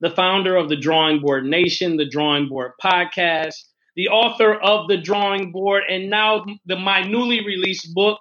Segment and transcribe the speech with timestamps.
[0.00, 3.54] the founder of the Drawing Board Nation, the Drawing Board Podcast,
[3.96, 8.18] the author of the Drawing Board, and now the my newly released book,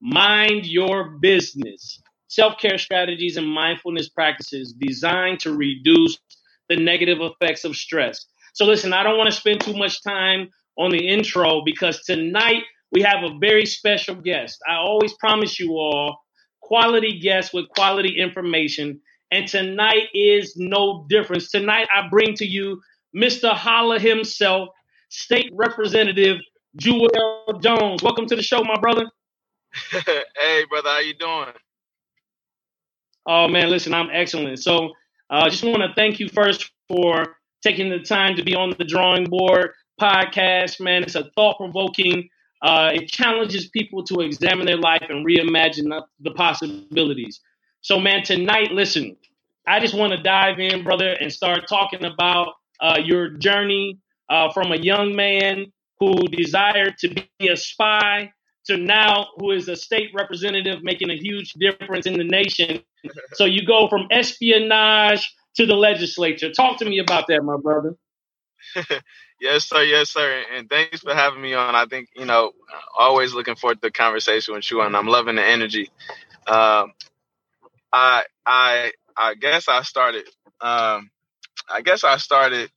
[0.00, 6.18] Mind Your Business Self Care Strategies and Mindfulness Practices Designed to Reduce
[6.68, 8.26] the Negative Effects of Stress.
[8.54, 12.62] So, listen, I don't want to spend too much time on the intro because tonight
[12.92, 14.58] we have a very special guest.
[14.68, 16.18] I always promise you all
[16.62, 19.00] quality guests with quality information.
[19.30, 21.50] And tonight is no difference.
[21.50, 22.80] Tonight I bring to you
[23.14, 23.52] Mr.
[23.52, 24.70] Holla himself,
[25.10, 26.38] State Representative
[26.76, 27.08] Jewel
[27.60, 28.02] Jones.
[28.02, 29.06] Welcome to the show, my brother.
[29.90, 31.52] hey, brother, how you doing?
[33.26, 34.58] Oh man, listen, I'm excellent.
[34.60, 34.92] So
[35.28, 38.74] I uh, just want to thank you first for taking the time to be on
[38.78, 41.02] the drawing board podcast, man.
[41.02, 42.30] It's a thought provoking
[42.62, 47.40] uh, it challenges people to examine their life and reimagine the possibilities.
[47.82, 49.16] So, man, tonight, listen,
[49.68, 53.98] I just want to dive in, brother, and start talking about uh, your journey
[54.30, 55.66] uh, from a young man
[56.00, 58.32] who desired to be a spy
[58.66, 62.82] to now who is a state representative making a huge difference in the nation.
[63.34, 66.52] so you go from espionage to the legislature.
[66.52, 67.96] Talk to me about that, my brother.
[69.40, 69.82] Yes, sir.
[69.82, 70.42] Yes, sir.
[70.52, 71.74] And thanks for having me on.
[71.74, 72.52] I think you know,
[72.98, 75.90] always looking forward to the conversation with you, and I'm loving the energy.
[76.46, 76.92] Um,
[77.92, 80.26] I I I guess I started.
[80.60, 81.10] Um,
[81.68, 82.70] I guess I started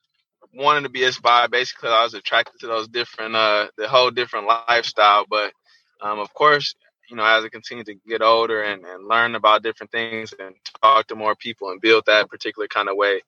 [0.54, 1.48] wanting to be a spy.
[1.48, 5.26] Basically, I was attracted to those different, uh, the whole different lifestyle.
[5.30, 5.54] But
[6.02, 6.76] um, of course,
[7.10, 10.56] you know, as I continue to get older and, and learn about different things and
[10.82, 13.22] talk to more people and build that particular kind of way,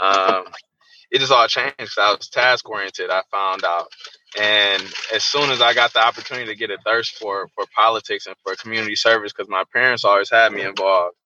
[0.00, 0.44] um,
[1.10, 3.10] it just all changed because I was task oriented.
[3.10, 3.88] I found out,
[4.40, 4.82] and
[5.14, 8.36] as soon as I got the opportunity to get a thirst for for politics and
[8.42, 11.16] for community service, because my parents always had me involved.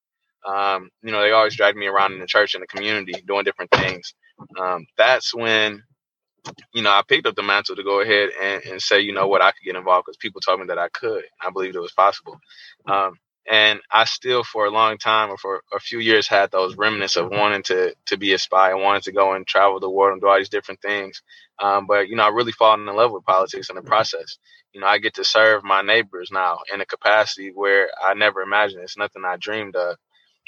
[0.47, 3.45] Um, you know, they always dragged me around in the church and the community doing
[3.45, 4.13] different things.
[4.59, 5.83] Um, that's when,
[6.73, 9.27] you know, I picked up the mantle to go ahead and, and say, you know
[9.27, 11.23] what, I could get involved because people told me that I could.
[11.41, 12.39] I believed it was possible.
[12.87, 13.13] Um,
[13.51, 17.17] and I still for a long time or for a few years had those remnants
[17.17, 20.13] of wanting to to be a spy and wanting to go and travel the world
[20.13, 21.21] and do all these different things.
[21.59, 24.37] Um, but you know, I really fallen in love with politics in the process.
[24.73, 28.41] You know, I get to serve my neighbors now in a capacity where I never
[28.41, 28.83] imagined.
[28.83, 29.97] It's nothing I dreamed of.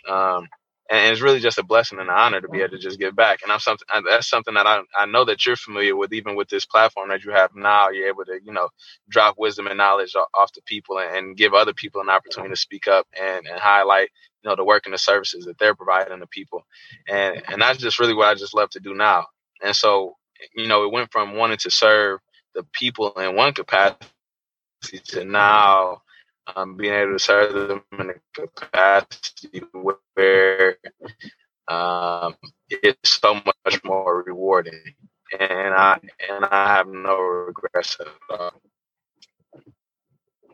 [0.09, 0.47] Um,
[0.91, 3.15] and it's really just a blessing and an honor to be able to just give
[3.15, 3.41] back.
[3.43, 6.49] And I'm something that's something that I I know that you're familiar with, even with
[6.49, 7.89] this platform that you have now.
[7.89, 8.69] You're able to you know
[9.09, 12.87] drop wisdom and knowledge off to people and, give other people an opportunity to speak
[12.87, 14.09] up and, and highlight
[14.43, 16.65] you know the work and the services that they're providing to people.
[17.09, 19.27] And and that's just really what I just love to do now.
[19.63, 20.17] And so
[20.55, 22.19] you know it went from wanting to serve
[22.55, 24.07] the people in one capacity
[25.05, 26.01] to now
[26.55, 30.77] um, being able to serve them in a capacity where
[31.67, 32.35] um,
[32.69, 34.95] it's so much more rewarding,
[35.39, 38.53] and I and I have no regrets at all.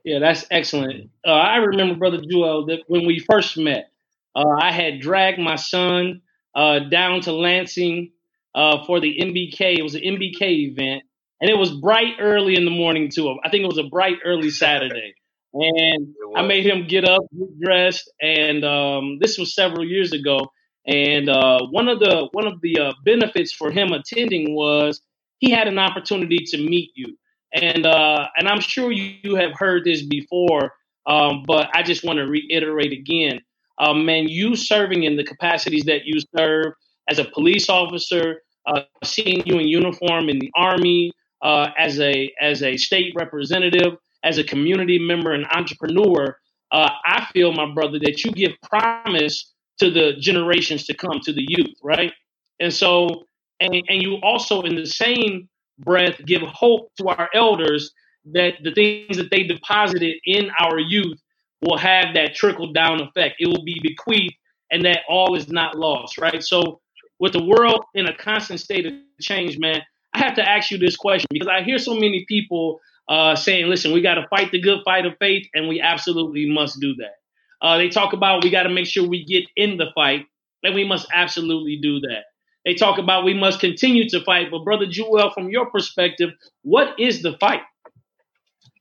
[0.04, 1.12] Yeah, that's excellent.
[1.26, 3.92] Uh, I remember, Brother Jewel, that when we first met,
[4.36, 6.22] uh, I had dragged my son
[6.56, 8.12] uh, down to Lansing
[8.56, 9.78] uh, for the MBK.
[9.80, 11.04] It was an MBK event,
[11.42, 13.38] and it was bright early in the morning too.
[13.44, 15.14] I think it was a bright early Saturday
[15.54, 20.40] and I made him get up, get dressed, and um, this was several years ago.
[20.86, 25.02] And uh, one of the one of the uh, benefits for him attending was
[25.40, 27.18] he had an opportunity to meet you,
[27.54, 30.74] and uh, and I'm sure you, you have heard this before,
[31.06, 33.42] um, but I just want to reiterate again,
[33.80, 36.74] um, man, you serving in the capacities that you serve
[37.10, 41.12] as a police officer, uh, seeing you in uniform in the army,
[41.42, 46.38] uh, as a as a state representative as a community member and entrepreneur,
[46.72, 51.34] uh, I feel, my brother, that you give promise to the generations to come, to
[51.34, 52.12] the youth, right?
[52.60, 53.26] And so,
[53.60, 55.48] and, and you also, in the same
[55.80, 57.92] breath, give hope to our elders
[58.34, 61.18] that the things that they deposited in our youth
[61.62, 63.36] will have that trickle down effect.
[63.40, 64.36] It will be bequeathed,
[64.72, 66.44] and that all is not lost, right?
[66.44, 66.82] So,
[67.20, 69.82] with the world in a constant state of change, man,
[70.14, 73.68] I have to ask you this question because I hear so many people uh, saying,
[73.68, 76.96] listen, we got to fight the good fight of faith, and we absolutely must do
[76.96, 77.16] that.
[77.62, 80.26] Uh, they talk about we got to make sure we get in the fight,
[80.64, 82.24] and we must absolutely do that.
[82.66, 84.52] they talk about we must continue to fight.
[84.52, 86.32] But brother Jewel, from your perspective,
[86.64, 87.62] what is the fight?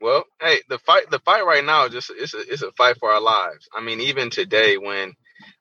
[0.01, 3.11] Well, hey, the fight the fight right now just it's a it's a fight for
[3.11, 3.69] our lives.
[3.75, 5.15] I mean, even today when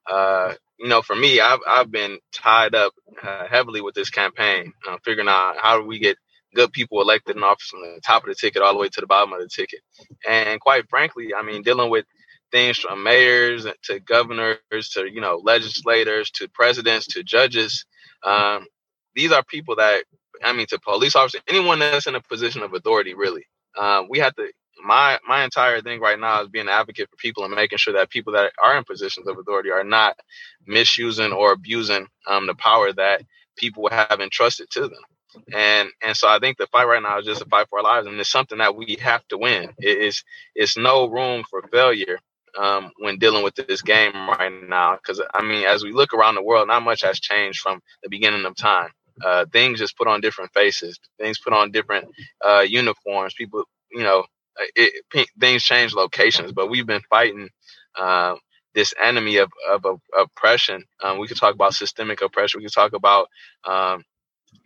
[0.09, 4.73] uh you know, for me, I've I've been tied up uh, heavily with this campaign,
[4.87, 6.17] uh, figuring out how do we get
[6.55, 9.01] good people elected in office from the top of the ticket all the way to
[9.01, 9.81] the bottom of the ticket.
[10.27, 12.05] And quite frankly, I mean, dealing with
[12.51, 17.85] things from mayors to governors to you know legislators to presidents to judges,
[18.23, 18.67] um,
[19.15, 20.03] these are people that
[20.43, 23.45] I mean, to police officers, anyone that's in a position of authority, really.
[23.77, 24.51] Um, we have to
[24.83, 27.93] my my entire thing right now is being an advocate for people and making sure
[27.93, 30.17] that people that are in positions of authority are not
[30.65, 33.21] misusing or abusing um, the power that
[33.57, 34.91] people have entrusted to them.
[35.53, 37.83] And and so I think the fight right now is just a fight for our
[37.85, 39.71] lives, and it's something that we have to win.
[39.79, 40.23] It is
[40.55, 42.19] it's no room for failure
[42.59, 44.97] um, when dealing with this game right now.
[44.97, 48.09] Because I mean, as we look around the world, not much has changed from the
[48.09, 48.89] beginning of time.
[49.25, 50.99] Uh, things just put on different faces.
[51.19, 52.07] Things put on different
[52.45, 53.33] uh, uniforms.
[53.35, 54.25] People, you know,
[54.75, 55.03] it,
[55.39, 57.49] things change locations, but we've been fighting
[57.97, 58.35] uh,
[58.75, 60.83] this enemy of, of, of oppression.
[61.03, 62.59] Um, we could talk about systemic oppression.
[62.59, 63.29] We could talk about
[63.65, 64.03] um,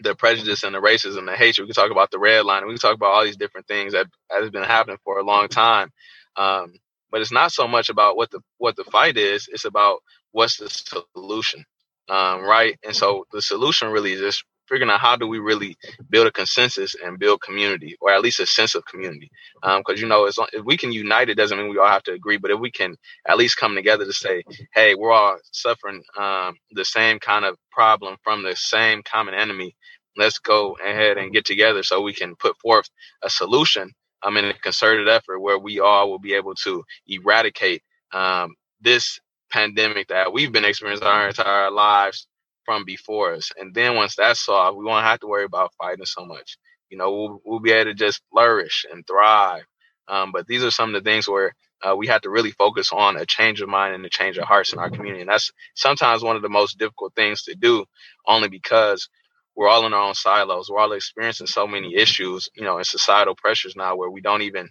[0.02, 1.68] the prejudice and the racism, the hatred.
[1.68, 2.66] We can talk about the red line.
[2.68, 5.24] We can talk about all these different things that, that has been happening for a
[5.24, 5.92] long time.
[6.38, 6.74] Um,
[7.12, 9.50] but it's not so much about what the what the fight is.
[9.52, 10.00] It's about
[10.32, 10.70] what's the
[11.16, 11.66] solution,
[12.10, 12.78] um, right?
[12.86, 15.78] And so the solution really is just figuring out how do we really
[16.10, 19.32] build a consensus and build community, or at least a sense of community.
[19.62, 21.88] Because um, you know, as long, if we can unite, it doesn't mean we all
[21.88, 22.38] have to agree.
[22.38, 22.96] But if we can
[23.28, 24.44] at least come together to say,
[24.74, 29.76] "Hey, we're all suffering um, the same kind of problem from the same common enemy,"
[30.18, 32.90] let's go ahead and get together so we can put forth
[33.24, 33.92] a solution.
[34.24, 37.84] Um, in a concerted effort where we all will be able to eradicate
[38.14, 39.20] um, this
[39.52, 42.28] pandemic that we've been experiencing our entire lives
[42.70, 43.52] from before us.
[43.58, 46.60] And then once that's solved, we won't have to worry about fighting so much.
[46.92, 49.64] You know, we'll, we'll be able to just flourish and thrive.
[50.08, 52.92] Um, but these are some of the things where uh, we have to really focus
[52.94, 55.22] on a change of mind and a change of hearts in our community.
[55.24, 57.86] And that's sometimes one of the most difficult things to do,
[58.28, 59.10] only because
[59.56, 60.70] we're all in our own silos.
[60.70, 64.44] We're all experiencing so many issues, you know, and societal pressures now where we don't
[64.44, 64.70] even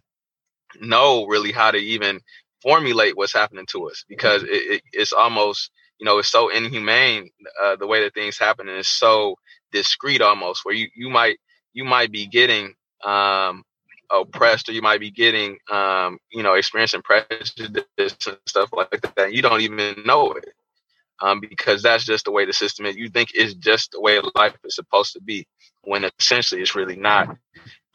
[0.81, 2.21] know really how to even
[2.63, 7.31] formulate what's happening to us because it, it, it's almost you know, it's so inhumane
[7.63, 9.37] uh, the way that things happen, and it's so
[9.73, 11.39] discreet almost, where you you might
[11.75, 12.75] you might be getting
[13.05, 13.65] um,
[14.11, 19.33] oppressed, or you might be getting um, you know experiencing prejudice and stuff like that.
[19.33, 20.47] You don't even know it
[21.21, 22.97] um, because that's just the way the system is.
[22.97, 25.47] You think it's just the way life is supposed to be,
[25.83, 27.37] when essentially it's really not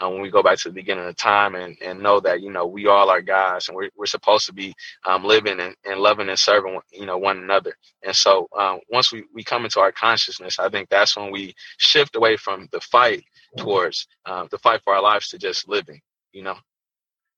[0.03, 2.51] uh, when we go back to the beginning of time and, and know that you
[2.51, 4.73] know we all are guys and we're, we're supposed to be
[5.05, 7.75] um, living and, and loving and serving you know one another.
[8.03, 11.55] And so um, once we, we come into our consciousness i think that's when we
[11.77, 13.23] shift away from the fight
[13.57, 16.01] towards uh, the fight for our lives to just living
[16.33, 16.55] you know?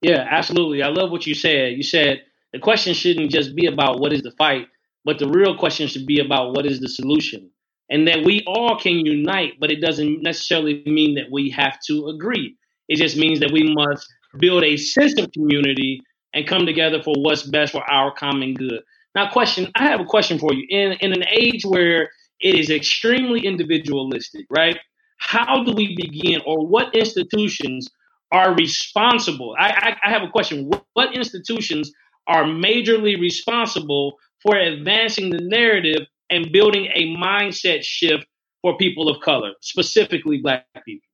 [0.02, 0.84] Yeah absolutely.
[0.84, 1.74] I love what you said.
[1.74, 2.24] You said
[2.54, 4.68] the question shouldn't just be about what is the fight
[5.04, 7.52] but the real question should be about what is the solution
[7.90, 12.08] and that we all can unite, but it doesn't necessarily mean that we have to
[12.08, 12.56] agree.
[12.88, 14.08] It just means that we must
[14.40, 16.02] build a sense of community
[16.34, 18.82] and come together for what's best for our common good.
[19.16, 20.66] Now, question I have a question for you.
[20.70, 22.10] In in an age where
[22.42, 24.78] it is extremely individualistic, right?
[25.18, 27.90] How do we begin, or what institutions
[28.32, 29.56] are responsible?
[29.58, 29.70] I,
[30.04, 30.68] I, I have a question.
[30.68, 31.92] What, what institutions
[32.28, 38.26] are majorly responsible for advancing the narrative and building a mindset shift
[38.62, 41.08] for people of color, specifically black people?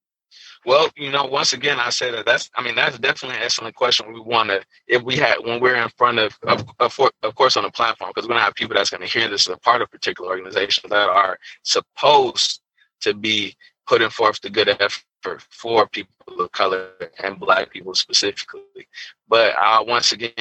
[0.66, 3.76] Well, you know, once again, I say that that's, I mean, that's definitely an excellent
[3.76, 4.14] question.
[4.14, 7.58] We want to, if we had, when we're in front of, of, of, of course,
[7.58, 9.56] on the platform, because we're going to have people that's going to hear this as
[9.56, 12.62] a part of particular organizations that are supposed
[13.02, 13.56] to be
[13.88, 16.92] putting forth the good effort for people of color
[17.24, 18.88] and black people specifically.
[19.28, 20.32] But I once again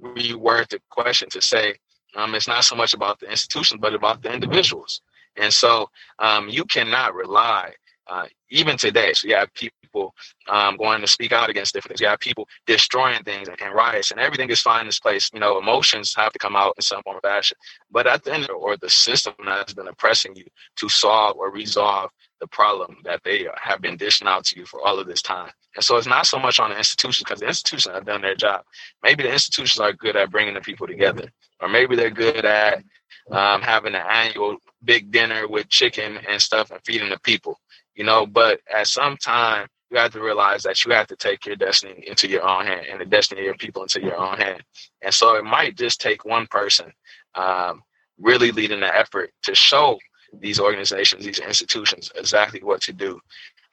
[0.00, 1.74] reword the question to say,
[2.16, 5.00] um, it's not so much about the institutions, but about the individuals.
[5.36, 7.72] And so um, you cannot rely,
[8.06, 9.12] uh, even today.
[9.14, 10.14] So you have people
[10.48, 12.00] um, going to speak out against different things.
[12.00, 15.30] You have people destroying things and, and, riots, and everything is fine in this place.
[15.32, 17.56] You know, emotions have to come out in some form of fashion.
[17.90, 20.44] But at the end, or the system that has been oppressing you
[20.76, 24.86] to solve or resolve the problem that they have been dishing out to you for
[24.86, 25.50] all of this time.
[25.76, 28.34] And so it's not so much on the institutions because the institutions have done their
[28.34, 28.62] job.
[29.02, 31.30] Maybe the institutions are good at bringing the people together,
[31.64, 32.84] or maybe they're good at
[33.30, 37.58] um, having an annual big dinner with chicken and stuff and feeding the people,
[37.94, 38.26] you know.
[38.26, 42.04] But at some time, you have to realize that you have to take your destiny
[42.06, 44.62] into your own hand and the destiny of your people into your own hand.
[45.00, 46.92] And so it might just take one person
[47.34, 47.82] um,
[48.20, 49.98] really leading the effort to show
[50.40, 53.18] these organizations, these institutions, exactly what to do.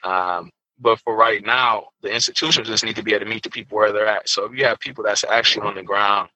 [0.03, 3.49] Um, but for right now, the institutions just need to be able to meet the
[3.49, 4.29] people where they're at.
[4.29, 6.29] So if you have people that's actually on the ground,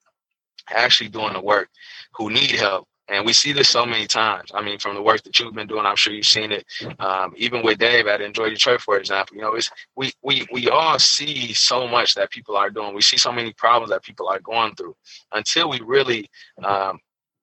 [0.69, 1.69] actually doing the work,
[2.13, 4.51] who need help, and we see this so many times.
[4.53, 6.65] I mean, from the work that you've been doing, I'm sure you've seen it.
[6.99, 10.69] Um, even with Dave at Enjoy Detroit, for example, you know, it's we we we
[10.69, 12.95] all see so much that people are doing.
[12.95, 14.95] We see so many problems that people are going through.
[15.33, 16.27] Until we really
[16.63, 16.99] um,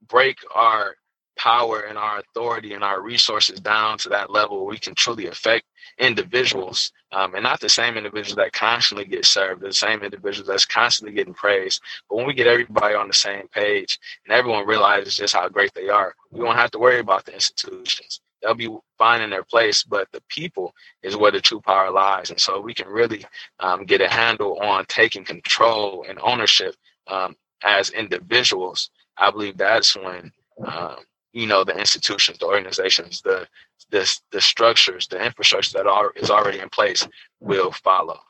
[0.09, 0.97] break our
[1.39, 5.29] power and our authority and our resources down to that level where we can truly
[5.29, 5.65] affect
[5.99, 10.67] individuals um, and not the same individuals that constantly get served, the same individuals that's
[10.67, 11.83] constantly getting praised.
[12.09, 15.75] But when we get everybody on the same page and everyone realizes just how great
[15.75, 18.21] they are, we won't have to worry about the institutions.
[18.43, 22.31] They'll be fine in their place, but the people is where the true power lies.
[22.31, 23.25] And so we can really
[23.61, 26.75] um, get a handle on taking control and ownership
[27.09, 28.91] um, as individuals.
[29.17, 30.33] I believe that's when
[30.67, 30.97] um,
[31.33, 33.47] you know the institutions the organizations the
[33.91, 37.07] the, the structures the infrastructure that are is already in place
[37.41, 38.21] will follow.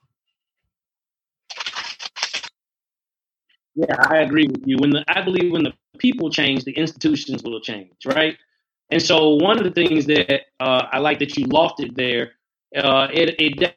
[3.75, 4.76] Yeah i agree with you.
[4.78, 8.37] When the i believe when the people change the institutions will change right?
[8.90, 12.32] And so one of the things that uh, i like that you lofted there
[12.76, 13.75] uh, it, it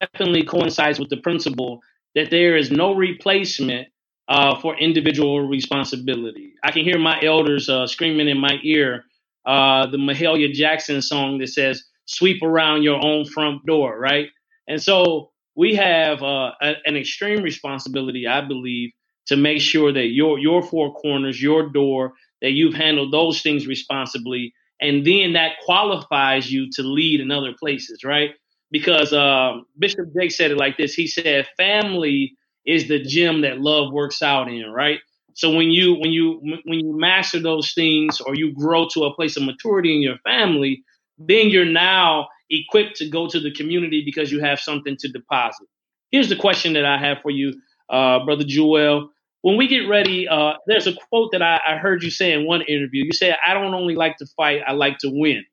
[0.00, 1.82] definitely coincides with the principle
[2.14, 3.88] that there is no replacement
[4.28, 6.54] uh, for individual responsibility.
[6.62, 9.04] I can hear my elders uh, screaming in my ear
[9.46, 14.28] uh, the Mahalia Jackson song that says, sweep around your own front door, right?
[14.68, 18.90] And so we have uh, a, an extreme responsibility, I believe,
[19.26, 23.66] to make sure that your your four corners, your door, that you've handled those things
[23.66, 28.30] responsibly, and then that qualifies you to lead in other places, right?
[28.70, 33.60] Because um, Bishop Jake said it like this: He said, "Family is the gym that
[33.60, 35.00] love works out in, right?
[35.34, 39.14] So when you when you when you master those things or you grow to a
[39.14, 40.84] place of maturity in your family,
[41.18, 45.66] then you're now equipped to go to the community because you have something to deposit.
[46.10, 47.54] Here's the question that I have for you,
[47.90, 49.10] uh, brother Jewel.
[49.42, 52.46] When we get ready, uh, there's a quote that I, I heard you say in
[52.46, 53.04] one interview.
[53.04, 55.44] You said, "I don't only like to fight; I like to win."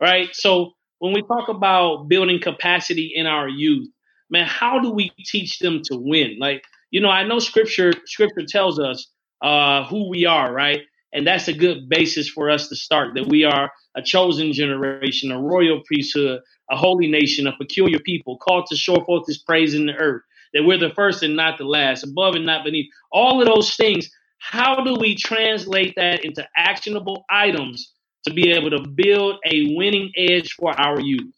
[0.00, 0.28] Right.
[0.34, 3.88] So when we talk about building capacity in our youth,
[4.30, 6.36] man, how do we teach them to win?
[6.38, 9.06] Like, you know, I know scripture scripture tells us
[9.42, 10.80] uh, who we are, right?
[11.12, 15.32] And that's a good basis for us to start that we are a chosen generation,
[15.32, 16.40] a royal priesthood,
[16.70, 20.22] a holy nation, a peculiar people, called to show forth his praise in the earth,
[20.52, 22.90] that we're the first and not the last, above and not beneath.
[23.12, 27.92] All of those things, how do we translate that into actionable items
[28.24, 31.32] to be able to build a winning edge for our youth?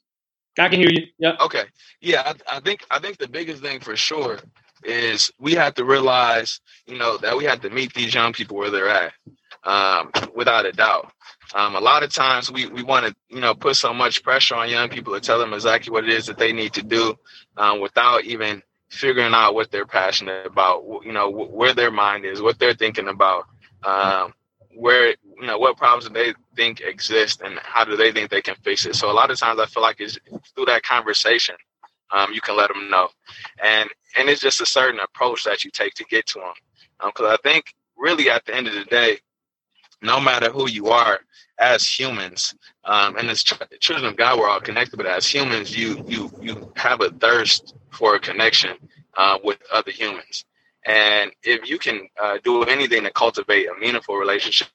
[0.58, 1.06] I can hear you.
[1.18, 1.36] Yeah.
[1.40, 1.64] Okay.
[2.00, 4.38] Yeah, I, I think I think the biggest thing for sure
[4.84, 8.56] is we have to realize, you know, that we have to meet these young people
[8.56, 9.12] where they're at,
[9.64, 11.12] um, without a doubt.
[11.54, 14.54] Um, a lot of times we, we want to, you know, put so much pressure
[14.54, 17.14] on young people to tell them exactly what it is that they need to do
[17.56, 22.40] um, without even figuring out what they're passionate about, you know, where their mind is,
[22.40, 23.46] what they're thinking about,
[23.84, 24.32] um,
[24.76, 28.42] where you know what problems do they think exist and how do they think they
[28.42, 28.97] can fix it?
[28.97, 30.18] So a lot of times i feel like it's
[30.54, 31.57] through that conversation
[32.11, 33.09] um, you can let them know.
[33.62, 36.54] And and it's just a certain approach that you take to get to them
[37.07, 39.18] because um, i think really at the end of the day
[40.02, 41.21] no matter who you are
[41.59, 42.54] as humans
[42.85, 46.73] um, and as children of god we're all connected but as humans you you you
[46.76, 48.76] have a thirst for a connection
[49.18, 50.45] uh, with other humans.
[50.87, 54.68] And if you can uh, do anything to cultivate a meaningful relationship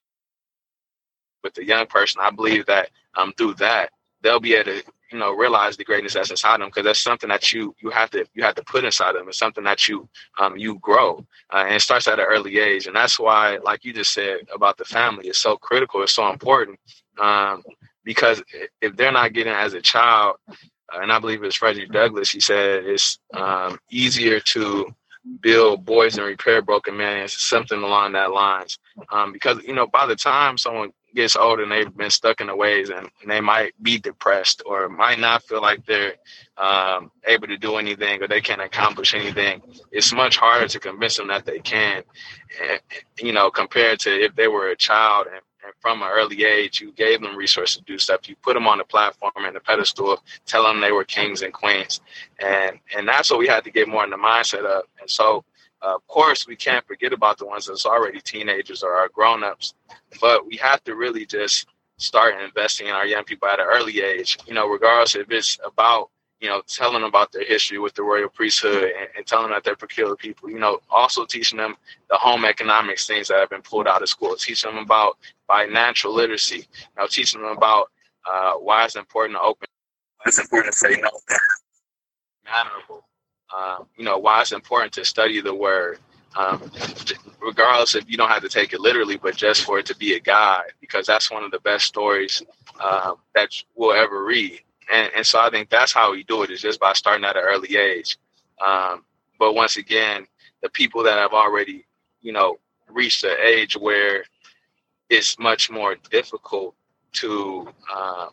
[1.43, 5.19] with a young person, I believe that um, through that they'll be able to you
[5.19, 8.25] know realize the greatness that's inside them because that's something that you you have to
[8.33, 9.27] you have to put inside them.
[9.29, 10.09] It's something that you
[10.39, 13.85] um, you grow uh, and it starts at an early age, and that's why, like
[13.85, 16.03] you just said about the family, it's so critical.
[16.03, 16.79] It's so important
[17.21, 17.63] um,
[18.03, 18.43] because
[18.81, 22.39] if they're not getting as a child, uh, and I believe it's Frederick Douglass, he
[22.41, 24.93] said it's um, easier to
[25.41, 28.77] build boys and repair broken men, something along that lines.
[29.11, 32.47] Um, because you know, by the time someone gets older and they've been stuck in
[32.47, 36.15] the ways and, they might be depressed or might not feel like they're
[36.57, 41.17] um, able to do anything or they can't accomplish anything, it's much harder to convince
[41.17, 42.03] them that they can.
[42.69, 42.79] And,
[43.19, 46.81] you know, compared to if they were a child and and from an early age,
[46.81, 48.27] you gave them resources to do stuff.
[48.27, 51.53] You put them on the platform and the pedestal, tell them they were kings and
[51.53, 52.01] queens,
[52.39, 54.83] and and that's what we had to get more in the mindset of.
[54.99, 55.45] And so,
[55.83, 59.73] of course, we can't forget about the ones that's already teenagers or our grown-ups,
[60.21, 64.01] but we have to really just start investing in our young people at an early
[64.01, 64.37] age.
[64.47, 66.09] You know, regardless if it's about
[66.43, 69.53] you know, telling them about their history with the royal priesthood and, and, telling them
[69.53, 70.49] that they're peculiar people.
[70.49, 71.77] You know, also teaching them
[72.09, 76.13] the home economics things that have been pulled out of school, teaching them about financial
[76.13, 77.89] literacy, you know, teaching them about
[78.29, 79.69] uh, why it's important to open,
[80.25, 81.09] it's important to say no,
[82.43, 83.05] mannerable.
[83.55, 85.99] Um, you know, why it's important to study the word,
[86.35, 86.71] um,
[87.41, 90.15] regardless if you don't have to take it literally, but just for it to be
[90.15, 92.41] a guide, because that's one of the best stories
[92.83, 94.59] um, that we'll ever read.
[94.91, 97.37] And, and, so I think that's how we do it is just by starting at
[97.37, 98.17] an early age.
[98.65, 99.03] Um,
[99.39, 100.25] but once again,
[100.61, 101.85] the people that have already,
[102.21, 102.57] you know,
[102.89, 104.25] reached the age where
[105.09, 106.75] it's much more difficult
[107.13, 108.27] to uh,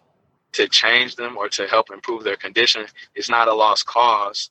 [0.53, 2.87] to change them or to help improve their condition.
[3.15, 4.51] It's not a lost cause,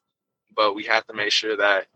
[0.59, 1.87] but we have to make sure that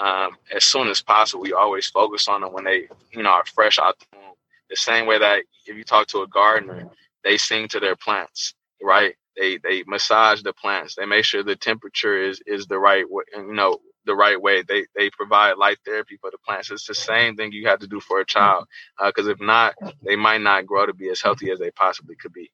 [0.00, 3.44] um, as soon as possible, we always focus on them when they, you know, are
[3.44, 4.36] fresh out the womb.
[4.70, 6.88] The same way that if you talk to a gardener,
[7.24, 9.16] they sing to their plants, right?
[9.36, 10.94] They they massage the plants.
[10.94, 14.62] They make sure the temperature is is the right way, you know, the right way.
[14.62, 16.70] They they provide light therapy for the plants.
[16.70, 18.66] It's the same thing you have to do for a child,
[19.04, 19.74] because uh, if not,
[20.06, 22.52] they might not grow to be as healthy as they possibly could be.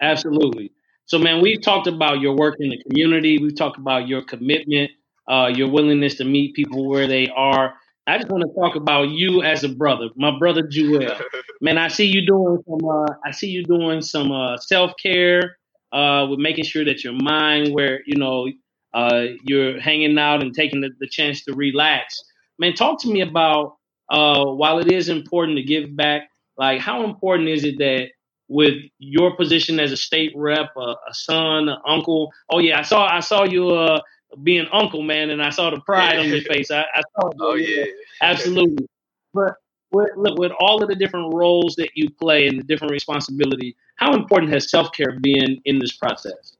[0.00, 0.72] Absolutely.
[1.06, 3.38] So, man, we've talked about your work in the community.
[3.38, 4.90] We've talked about your commitment,
[5.28, 7.74] uh, your willingness to meet people where they are.
[8.06, 11.16] I just want to talk about you as a brother, my brother Jewel.
[11.60, 12.88] Man, I see you doing some.
[12.88, 15.56] Uh, I see you doing some uh, self care
[15.92, 18.48] uh, with making sure that your mind, where you know
[18.92, 22.22] uh, you're hanging out and taking the, the, chance to relax.
[22.58, 23.76] Man, talk to me about
[24.10, 26.28] uh, while it is important to give back,
[26.58, 28.10] like how important is it that
[28.48, 32.32] with your position as a state rep, a, a son, an uncle.
[32.50, 34.00] Oh yeah, I saw I saw you uh,
[34.42, 36.70] being uncle, man, and I saw the pride on your face.
[36.70, 37.36] I, I saw it.
[37.40, 37.84] Oh yeah,
[38.20, 38.86] absolutely.
[39.32, 39.54] But
[39.92, 43.76] with, look, with all of the different roles that you play and the different responsibility,
[43.96, 46.56] how important has self care been in this process?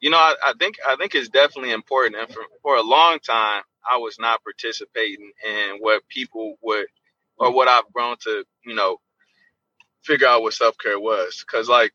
[0.00, 3.18] You know, I, I, think I think it's definitely important, and for for a long
[3.20, 6.86] time, I was not participating in what people would
[7.38, 8.98] or what I've grown to, you know,
[10.04, 11.44] figure out what self care was.
[11.44, 11.92] Cause like,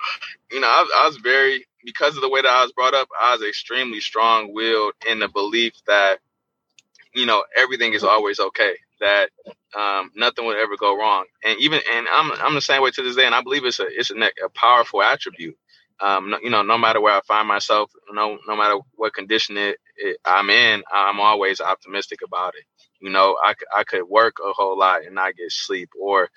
[0.52, 3.08] you know, I, I, was very because of the way that I was brought up,
[3.20, 6.18] I was extremely strong willed in the belief that,
[7.14, 8.74] you know, everything is always okay.
[9.00, 9.30] That
[9.78, 13.02] um, nothing would ever go wrong, and even and I'm I'm the same way to
[13.02, 15.56] this day, and I believe it's a it's a, a powerful attribute.
[16.00, 19.78] Um, you know, no matter where I find myself, no no matter what condition it,
[19.96, 22.64] it, I'm in, I'm always optimistic about it.
[23.00, 26.30] You know, I, I could work a whole lot and not get sleep, or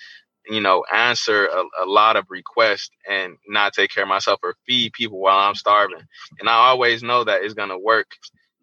[0.48, 4.56] you know, answer a, a, lot of requests and not take care of myself or
[4.68, 6.02] feed people while I'm starving.
[6.40, 8.08] And I always know that it's going to work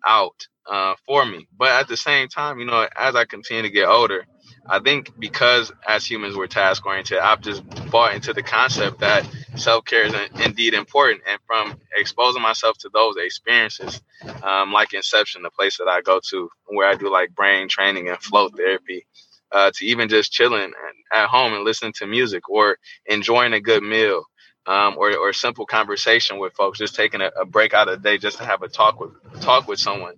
[0.04, 1.48] out uh, for me.
[1.56, 4.26] But at the same time, you know, as I continue to get older,
[4.66, 9.26] I think because as humans we're task oriented, I've just bought into the concept that
[9.56, 10.14] self care is
[10.44, 11.22] indeed important.
[11.28, 14.02] And from exposing myself to those experiences,
[14.42, 18.08] um, like Inception, the place that I go to where I do like brain training
[18.08, 19.06] and flow therapy,
[19.52, 20.72] uh, to even just chilling
[21.12, 24.24] at home and listening to music or enjoying a good meal
[24.66, 28.08] um, or, or simple conversation with folks, just taking a, a, break out of the
[28.08, 30.14] day just to have a talk with talk with someone.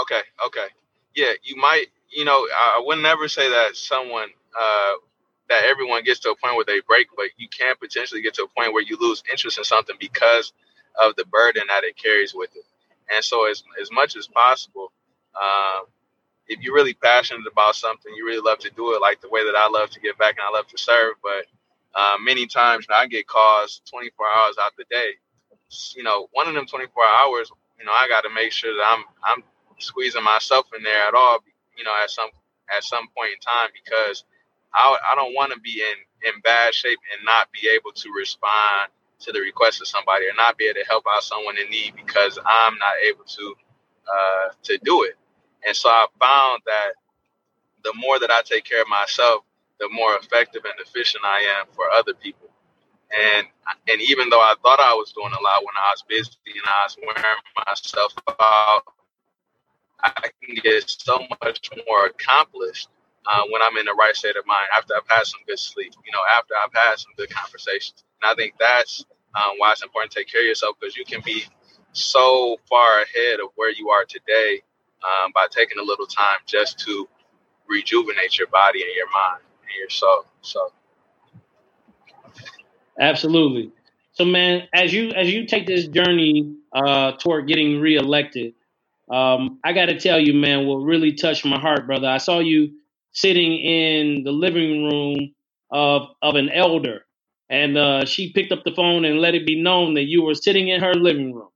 [0.00, 0.66] Okay, okay,
[1.14, 4.92] yeah, you might, you know, I would never say that someone uh,
[5.50, 8.44] that everyone gets to a point where they break, but you can potentially get to
[8.44, 10.52] a point where you lose interest in something because
[11.00, 12.64] of the burden that it carries with it.
[13.14, 14.92] And so, as as much as possible,
[15.36, 15.84] um,
[16.50, 19.46] if you're really passionate about something, you really love to do it like the way
[19.46, 21.16] that I love to give back and I love to serve.
[21.22, 21.46] But
[22.00, 25.12] uh, many times I get calls 24 hours out the day.
[25.96, 28.84] You know, one of them 24 hours, you know, I got to make sure that
[28.86, 29.44] I'm I'm
[29.80, 31.40] squeezing myself in there at all.
[31.78, 32.30] You know, at some
[32.76, 34.24] at some point in time because
[34.74, 38.10] I I don't want to be in in bad shape and not be able to
[38.18, 41.70] respond to the request of somebody or not be able to help out someone in
[41.70, 43.54] need because I'm not able to
[44.08, 45.16] uh, to do it.
[45.66, 46.92] And so I found that
[47.84, 49.44] the more that I take care of myself,
[49.78, 52.48] the more effective and efficient I am for other people.
[53.10, 53.46] And
[53.88, 56.66] and even though I thought I was doing a lot when I was busy and
[56.66, 58.82] I was wearing myself out,
[60.04, 62.88] I can get so much more accomplished
[63.26, 65.92] uh, when I'm in the right state of mind after I've had some good sleep.
[66.04, 68.04] You know, after I've had some good conversations.
[68.22, 71.04] And I think that's um, why it's important to take care of yourself because you
[71.04, 71.44] can be
[71.92, 74.62] so far ahead of where you are today
[75.04, 77.08] um, by taking a little time just to
[77.68, 80.24] rejuvenate your body and your mind and your soul.
[80.42, 80.72] So,
[83.00, 83.72] absolutely.
[84.12, 88.54] So, man, as you as you take this journey uh, toward getting reelected,
[89.10, 92.08] um, I got to tell you, man, what really touched my heart, brother.
[92.08, 92.72] I saw you
[93.12, 95.34] sitting in the living room
[95.70, 97.06] of of an elder,
[97.50, 100.34] and uh, she picked up the phone and let it be known that you were
[100.34, 101.50] sitting in her living room.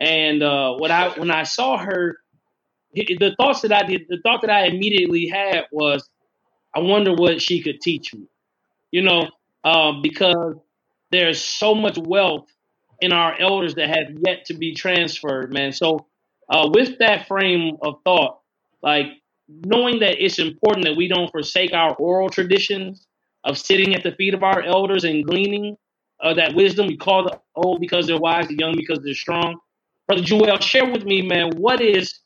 [0.00, 2.18] And uh, what I when I saw her
[2.94, 6.08] the thoughts that I did, the thought that I immediately had was,
[6.74, 8.26] I wonder what she could teach me,
[8.90, 9.28] you know,
[9.64, 10.56] um, because
[11.10, 12.46] there's so much wealth
[13.00, 15.72] in our elders that have yet to be transferred, man.
[15.72, 16.06] So,
[16.48, 18.40] uh, with that frame of thought,
[18.82, 19.06] like
[19.48, 23.06] knowing that it's important that we don't forsake our oral traditions
[23.44, 25.76] of sitting at the feet of our elders and gleaning
[26.20, 26.86] uh, that wisdom.
[26.86, 29.58] We call the old because they're wise, the young because they're strong.
[30.06, 32.20] Brother Jewel, share with me, man, what is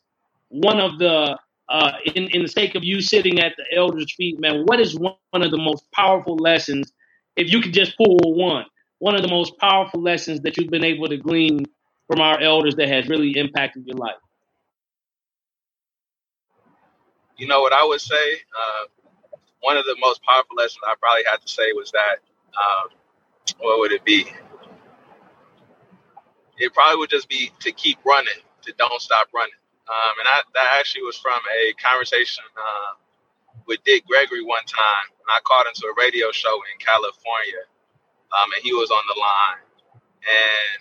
[0.52, 1.38] one of the
[1.68, 4.94] uh, in in the sake of you sitting at the elders' feet, man, what is
[4.94, 6.92] one, of the most powerful lessons?
[7.36, 8.66] If you could just pull one,
[8.98, 11.64] one of the most powerful lessons that you've been able to glean
[12.06, 14.16] from our elders that has really impacted your life.
[17.38, 18.34] You know what I would say?
[18.34, 18.86] Uh,
[19.60, 22.16] one of the most powerful lessons I probably had to say was that,
[22.58, 22.90] um,
[23.58, 24.26] what would it be?
[26.58, 29.54] It probably would just be to keep running, to don't stop running.
[29.88, 32.92] Um, and I, that actually was from a conversation uh,
[33.66, 35.06] with Dick Gregory one time.
[35.20, 37.64] And I called into a radio show in California,
[38.34, 39.62] um, and he was on the line.
[40.26, 40.78] And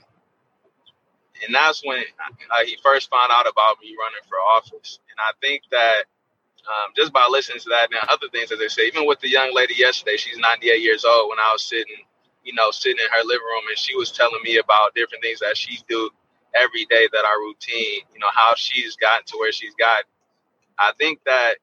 [1.45, 4.99] and that's when uh, he first found out about me running for office.
[5.11, 6.05] And I think that
[6.69, 9.29] um, just by listening to that and other things, as they say, even with the
[9.29, 11.29] young lady yesterday, she's 98 years old.
[11.29, 12.05] When I was sitting,
[12.43, 15.39] you know, sitting in her living room, and she was telling me about different things
[15.41, 16.09] that she do
[16.55, 20.03] every day that our routine, you know, how she's gotten to where she's got.
[20.79, 21.55] I think that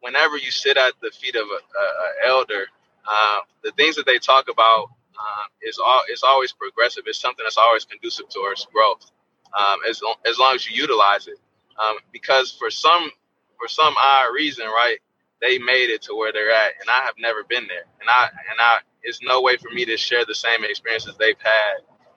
[0.00, 2.66] whenever you sit at the feet of a, a, a elder,
[3.10, 4.84] uh, the things that they talk about
[5.18, 7.04] um, is all is always progressive.
[7.06, 9.10] It's something that's always conducive towards growth,
[9.58, 11.38] um, as long, as long as you utilize it.
[11.82, 13.10] Um, because for some
[13.58, 14.98] for some odd reason, right,
[15.40, 18.24] they made it to where they're at, and I have never been there, and I
[18.28, 21.74] and I it's no way for me to share the same experiences they've had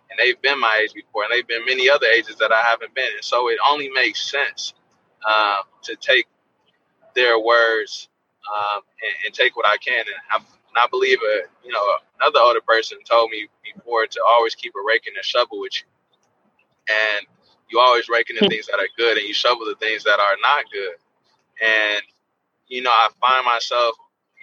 [0.09, 2.93] and they've been my age before, and they've been many other ages that I haven't
[2.95, 3.09] been.
[3.13, 4.73] And so it only makes sense
[5.25, 6.27] um, to take
[7.15, 8.09] their words
[8.47, 9.99] um, and, and, take what I can.
[9.99, 11.83] And I, and I believe a you know
[12.21, 15.73] another older person told me before to always keep a rake and a shovel with
[15.75, 15.87] you,
[16.87, 17.25] and
[17.69, 20.19] you always rake in the things that are good, and you shovel the things that
[20.19, 20.95] are not good.
[21.61, 22.01] And
[22.67, 23.95] you know, I find myself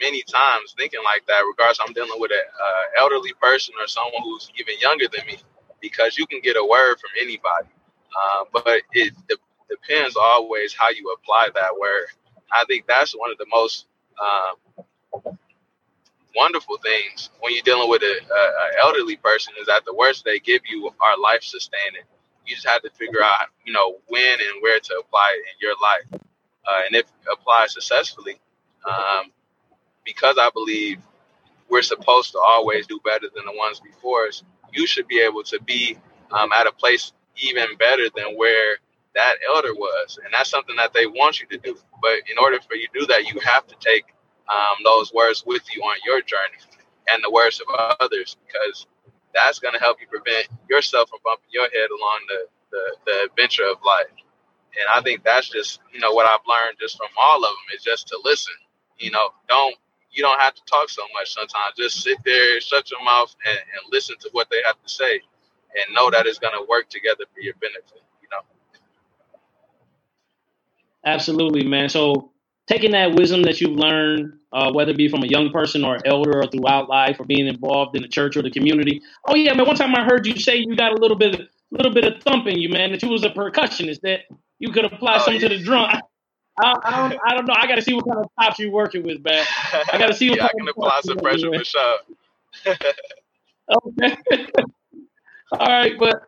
[0.02, 4.22] many times thinking like that, regardless I'm dealing with an uh, elderly person or someone
[4.22, 5.38] who's even younger than me
[5.84, 7.68] because you can get a word from anybody.
[8.16, 9.36] Uh, but it de-
[9.68, 12.06] depends always how you apply that word.
[12.50, 13.84] I think that's one of the most
[14.18, 14.56] um,
[16.34, 20.22] wonderful things when you're dealing with a, a, a, elderly person is that the words
[20.22, 22.02] they give you are life sustaining.
[22.46, 25.56] You just have to figure out, you know, when and where to apply it in
[25.60, 26.22] your life.
[26.66, 28.40] Uh, and if applied successfully,
[28.88, 29.32] um,
[30.04, 30.98] because I believe
[31.68, 34.42] we're supposed to always do better than the ones before us,
[34.74, 35.96] you should be able to be
[36.32, 38.78] um, at a place even better than where
[39.14, 40.18] that elder was.
[40.24, 41.76] And that's something that they want you to do.
[42.02, 44.04] But in order for you to do that, you have to take
[44.48, 46.58] um, those words with you on your journey
[47.10, 48.86] and the words of others because
[49.34, 53.30] that's going to help you prevent yourself from bumping your head along the, the, the
[53.30, 54.10] adventure of life.
[54.74, 57.76] And I think that's just, you know, what I've learned just from all of them
[57.76, 58.54] is just to listen.
[58.98, 59.76] You know, don't
[60.14, 61.74] you don't have to talk so much sometimes.
[61.76, 65.14] Just sit there, shut your mouth, and, and listen to what they have to say,
[65.14, 68.02] and know that it's going to work together for your benefit.
[68.22, 68.42] You know.
[71.04, 71.88] Absolutely, man.
[71.88, 72.30] So
[72.66, 75.98] taking that wisdom that you've learned, uh, whether it be from a young person or
[76.06, 79.02] elder or throughout life or being involved in the church or the community.
[79.26, 79.66] Oh yeah, man.
[79.66, 82.22] One time I heard you say you got a little bit, of, little bit of
[82.22, 82.92] thumping you, man.
[82.92, 84.00] That you was a percussionist.
[84.02, 84.20] That
[84.58, 85.48] you could apply oh, something yeah.
[85.48, 85.90] to the drum.
[86.58, 87.54] I, I, don't, I don't know.
[87.56, 89.44] I got to see what kind of tops you're working with, man.
[89.92, 91.98] I got to see what yeah, kind I can apply some pressure for sure.
[93.86, 94.16] okay.
[95.52, 96.22] all right, but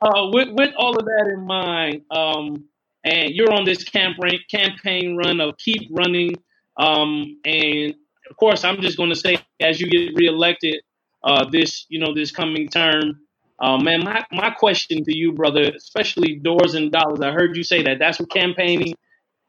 [0.00, 2.64] uh, with with all of that in mind, um,
[3.04, 6.34] and you're on this campaign campaign run of keep running,
[6.78, 7.94] um, and
[8.30, 10.80] of course, I'm just going to say as you get reelected,
[11.22, 13.20] uh, this you know this coming term,
[13.58, 17.20] uh, man, my my question to you, brother, especially doors and dollars.
[17.20, 17.98] I heard you say that.
[17.98, 18.94] That's what campaigning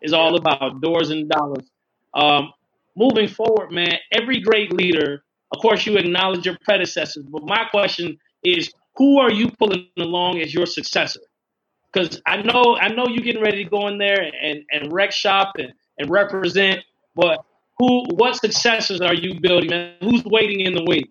[0.01, 1.65] is all about doors and dollars.
[2.13, 2.53] Um,
[2.95, 8.17] moving forward, man, every great leader, of course, you acknowledge your predecessors, but my question
[8.43, 11.21] is, who are you pulling along as your successor?
[11.91, 15.11] Because I know, I know you're getting ready to go in there and and wreck
[15.11, 16.81] shop and, and represent,
[17.15, 17.45] but
[17.79, 19.69] who, what successors are you building?
[19.69, 19.93] Man?
[20.01, 21.07] Who's waiting in the wings?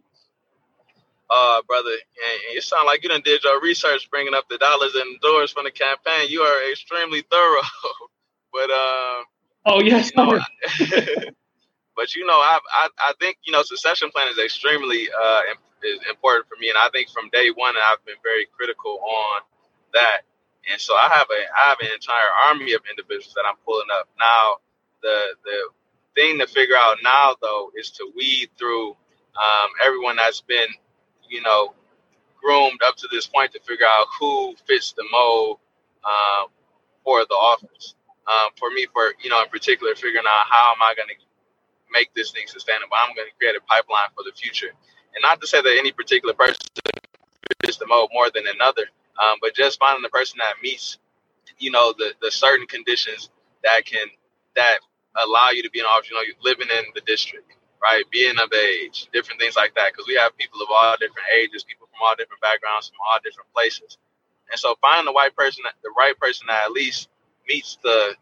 [1.28, 4.94] Uh, brother, and you sound like you done did your research, bringing up the dollars
[4.94, 6.28] and doors from the campaign.
[6.28, 7.62] You are extremely thorough.
[8.56, 9.24] But uh,
[9.66, 10.40] oh yes, you know,
[11.96, 15.42] but you know, I, I I think you know succession plan is extremely uh
[15.84, 19.42] is important for me, and I think from day one I've been very critical on
[19.94, 20.22] that.
[20.72, 23.88] And so I have a I have an entire army of individuals that I'm pulling
[24.00, 24.58] up now.
[25.02, 25.58] The the
[26.16, 28.90] thing to figure out now though is to weed through
[29.36, 30.68] um, everyone that's been
[31.30, 31.74] you know,
[32.42, 35.58] groomed up to this point to figure out who fits the mold
[36.04, 36.48] um,
[37.04, 37.94] for the office.
[38.28, 41.16] Um, for me, for you know, in particular, figuring out how am I going to
[41.92, 42.96] make this thing sustainable.
[42.98, 44.70] I'm going to create a pipeline for the future,
[45.14, 46.58] and not to say that any particular person
[47.64, 48.84] fits the mold more than another,
[49.22, 50.98] um, but just finding the person that meets,
[51.58, 53.30] you know, the the certain conditions
[53.64, 54.06] that can
[54.56, 54.78] that
[55.24, 56.10] allow you to be an office.
[56.10, 58.04] You know, living in the district, right?
[58.12, 59.92] Being of age, different things like that.
[59.92, 63.18] Because we have people of all different ages, people from all different backgrounds, from all
[63.24, 63.98] different places.
[64.50, 67.08] And so finding the right person, the right person that at least
[67.48, 68.14] meets the,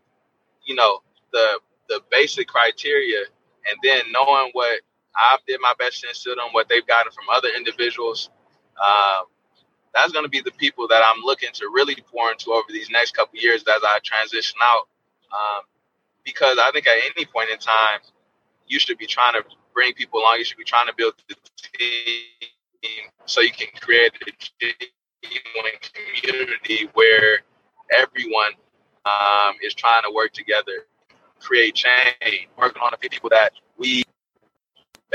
[0.64, 1.00] you know,
[1.32, 3.20] the the basic criteria,
[3.66, 4.80] and then knowing what
[5.16, 8.30] I've did my best to instill them, what they've gotten from other individuals.
[8.82, 9.26] Um,
[9.94, 12.90] that's going to be the people that I'm looking to really pour into over these
[12.90, 14.88] next couple years as I transition out.
[15.30, 15.62] Um,
[16.24, 18.00] because I think at any point in time,
[18.66, 20.38] you should be trying to bring people along.
[20.38, 21.36] You should be trying to build the
[21.78, 24.32] team so you can create a
[26.22, 27.40] community where
[27.96, 28.52] everyone
[29.04, 30.86] um, is trying to work together,
[31.40, 34.04] create change, working on the people that we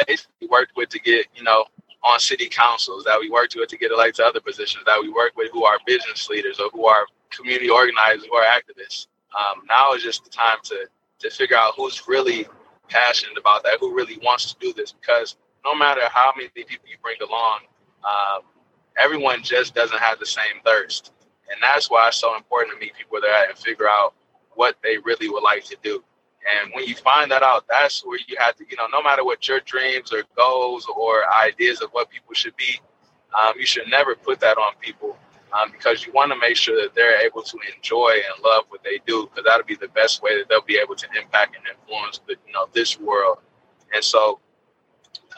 [0.07, 1.65] basically worked with to get, you know,
[2.03, 5.09] on city councils, that we worked with to get elected to other positions, that we
[5.09, 9.07] work with who are business leaders or who are community organizers, who are activists.
[9.37, 10.87] Um, now is just the time to
[11.19, 12.47] to figure out who's really
[12.87, 14.93] passionate about that, who really wants to do this.
[14.93, 17.59] Because no matter how many people you bring along,
[18.03, 18.41] um,
[18.97, 21.11] everyone just doesn't have the same thirst.
[21.51, 24.13] And that's why it's so important to meet people where they're at and figure out
[24.55, 26.03] what they really would like to do.
[26.63, 29.25] And when you find that out, that's where you have to, you know, no matter
[29.25, 32.79] what your dreams or goals or ideas of what people should be,
[33.37, 35.17] um, you should never put that on people
[35.53, 38.83] um, because you want to make sure that they're able to enjoy and love what
[38.83, 41.65] they do because that'll be the best way that they'll be able to impact and
[41.67, 43.39] influence the, you know this world.
[43.93, 44.39] And so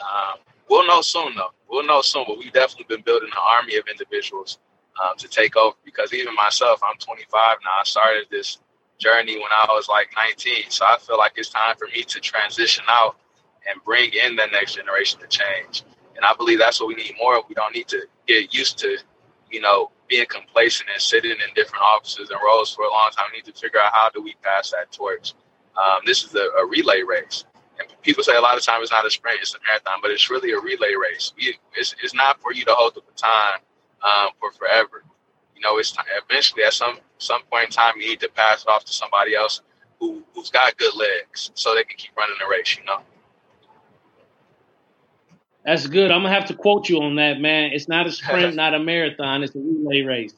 [0.00, 1.52] um, we'll know soon though.
[1.68, 4.58] We'll know soon, but we've definitely been building an army of individuals
[5.00, 7.70] um, to take over because even myself, I'm 25 now.
[7.80, 8.58] I started this
[8.98, 12.20] journey when I was like 19, so I feel like it's time for me to
[12.20, 13.16] transition out
[13.68, 15.84] and bring in the next generation to change.
[16.16, 17.38] And I believe that's what we need more.
[17.38, 17.44] of.
[17.48, 18.98] We don't need to get used to,
[19.50, 23.26] you know, being complacent and sitting in different offices and roles for a long time.
[23.32, 25.34] We need to figure out how do we pass that torch.
[25.76, 27.44] Um, this is a, a, relay race.
[27.78, 30.10] And people say a lot of times it's not a sprint, it's a marathon, but
[30.10, 31.32] it's really a relay race.
[31.36, 33.60] We, it's, it's not for you to hold the baton
[34.02, 35.04] um, for forever.
[35.56, 38.62] You know, it's time, eventually at some some point in time you need to pass
[38.62, 39.62] it off to somebody else
[40.00, 42.76] who who's got good legs, so they can keep running the race.
[42.76, 43.00] You know.
[45.64, 46.10] That's good.
[46.10, 47.70] I'm gonna have to quote you on that, man.
[47.72, 49.42] It's not a sprint, not a marathon.
[49.42, 50.34] It's a relay race.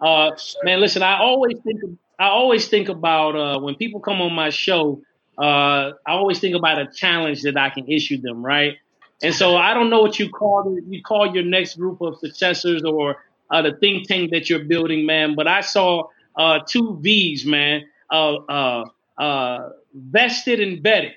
[0.00, 1.02] Uh, man, listen.
[1.02, 1.80] I always think.
[2.18, 5.02] I always think about uh, when people come on my show.
[5.38, 8.76] Uh, I always think about a challenge that I can issue them, right?
[9.22, 10.84] And so I don't know what you call it.
[10.88, 13.16] You call your next group of successors or
[13.50, 15.34] uh, the think tank that you're building, man.
[15.34, 17.84] But I saw uh, two V's, man.
[18.10, 18.84] Uh,
[19.18, 21.14] uh, vested and vetted.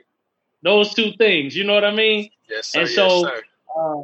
[0.63, 1.55] Those two things.
[1.55, 2.29] You know what I mean?
[2.49, 2.81] Yes, sir.
[2.81, 3.41] And so, yes, sir.
[3.77, 4.03] Uh,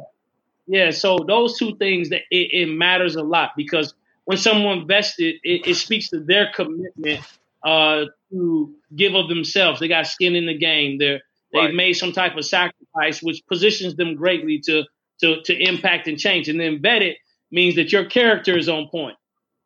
[0.66, 5.36] yeah, so those two things that it, it, matters a lot because when someone vested,
[5.44, 7.20] it, it speaks to their commitment
[7.64, 9.78] uh, to give of themselves.
[9.78, 10.98] They got skin in the game.
[10.98, 11.20] They're
[11.52, 11.74] they've right.
[11.74, 12.75] made some type of sacrifice,
[13.22, 14.84] which positions them greatly to
[15.20, 16.48] to to impact and change.
[16.48, 17.14] And then vetted
[17.50, 19.16] means that your character is on point.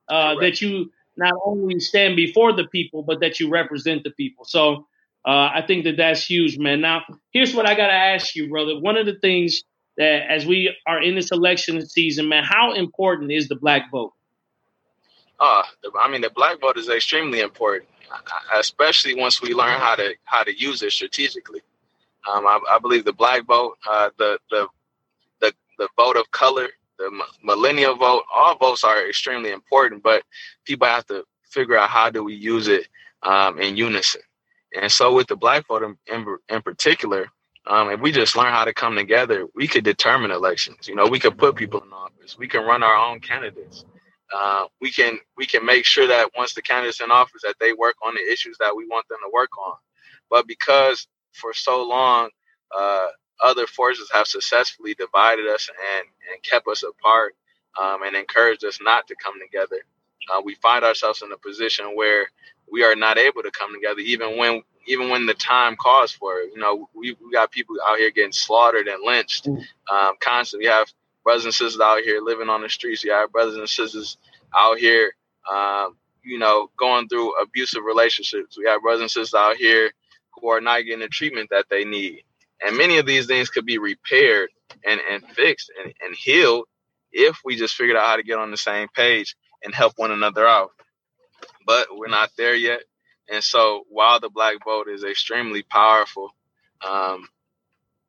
[0.08, 4.44] Uh, that you not only stand before the people, but that you represent the people.
[4.44, 4.86] So
[5.24, 6.80] uh, I think that that's huge, man.
[6.80, 8.78] Now, here's what I got to ask you, brother.
[8.78, 9.62] One of the things
[9.96, 14.12] that as we are in this election season, man, how important is the black vote?
[15.38, 15.62] Uh,
[15.98, 17.88] I mean, the black vote is extremely important,
[18.54, 21.60] especially once we learn how to how to use it strategically.
[22.28, 24.68] Um, I, I, believe the black vote, uh, the, the
[25.40, 27.10] the the vote of color, the
[27.42, 30.22] millennial vote, all votes are extremely important, but
[30.64, 32.88] people have to figure out how do we use it
[33.22, 34.20] um, in unison.
[34.80, 37.26] And so, with the black vote in, in, in particular,
[37.66, 40.88] um, if we just learn how to come together, we could determine elections.
[40.88, 42.38] You know, we could put people in office.
[42.38, 43.84] We can run our own candidates.
[44.34, 47.72] Uh, we can we can make sure that once the candidates in office, that they
[47.72, 49.74] work on the issues that we want them to work on.
[50.30, 52.30] But because for so long,
[52.76, 53.08] uh,
[53.42, 57.34] other forces have successfully divided us and, and kept us apart
[57.80, 59.78] um, and encouraged us not to come together,
[60.32, 62.26] uh, we find ourselves in a position where
[62.70, 66.38] we are not able to come together, even when even when the time calls for
[66.40, 66.50] it.
[66.54, 69.62] You know, we, we got people out here getting slaughtered and lynched mm.
[69.90, 70.66] um, constantly.
[70.66, 70.88] We have
[71.22, 73.04] brothers and sisters out here living on the streets.
[73.04, 74.16] We have brothers and sisters
[74.56, 75.12] out here,
[75.50, 78.56] um, you know, going through abusive relationships.
[78.58, 79.92] We have brothers and sisters out here
[80.40, 82.22] who are not getting the treatment that they need.
[82.64, 84.50] And many of these things could be repaired
[84.86, 86.66] and, and fixed and, and healed
[87.12, 90.10] if we just figured out how to get on the same page and help one
[90.12, 90.70] another out.
[91.66, 92.82] But we're not there yet.
[93.30, 96.30] And so while the black vote is extremely powerful,
[96.88, 97.28] um,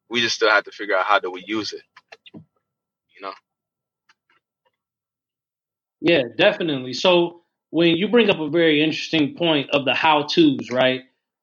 [0.09, 1.83] we just still have to figure out how do we use it.
[3.15, 3.33] You know?
[6.01, 6.93] Yeah, definitely.
[6.93, 11.01] So when you bring up a very interesting point of the how to's, right?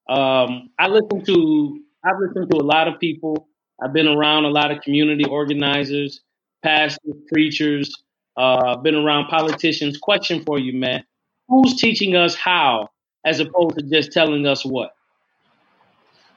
[0.09, 3.49] Um, I listen to I've listened to a lot of people.
[3.83, 6.21] I've been around a lot of community organizers,
[6.63, 7.95] pastors, preachers,
[8.37, 9.99] uh, been around politicians.
[9.99, 11.05] Question for you, man.
[11.49, 12.89] Who's teaching us how
[13.25, 14.95] as opposed to just telling us what?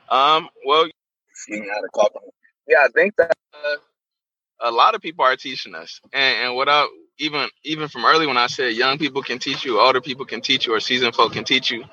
[0.10, 0.88] Um, well,
[1.48, 3.76] yeah, I think that uh,
[4.60, 8.38] a lot of people are teaching us, and, and without even even from early when
[8.38, 11.34] I said young people can teach you, older people can teach you, or seasoned folk
[11.34, 11.86] can teach you,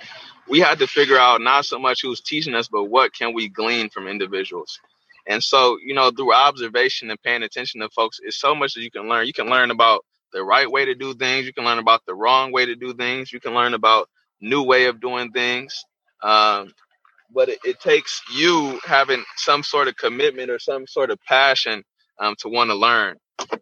[0.49, 3.49] we had to figure out not so much who's teaching us, but what can we
[3.49, 4.79] glean from individuals.
[5.27, 8.83] And so, you know, through observation and paying attention to folks, it's so much that
[8.83, 9.27] you can learn.
[9.27, 11.47] You can learn about the right way to do things.
[11.47, 13.33] You can learn about the wrong way to do things.
[13.33, 14.09] You can learn about
[14.41, 15.85] new way of doing things.
[16.23, 16.73] Um,
[17.31, 21.85] but it, it, takes you having some sort of commitment or some sort of passion
[22.19, 23.17] um, to want to learn.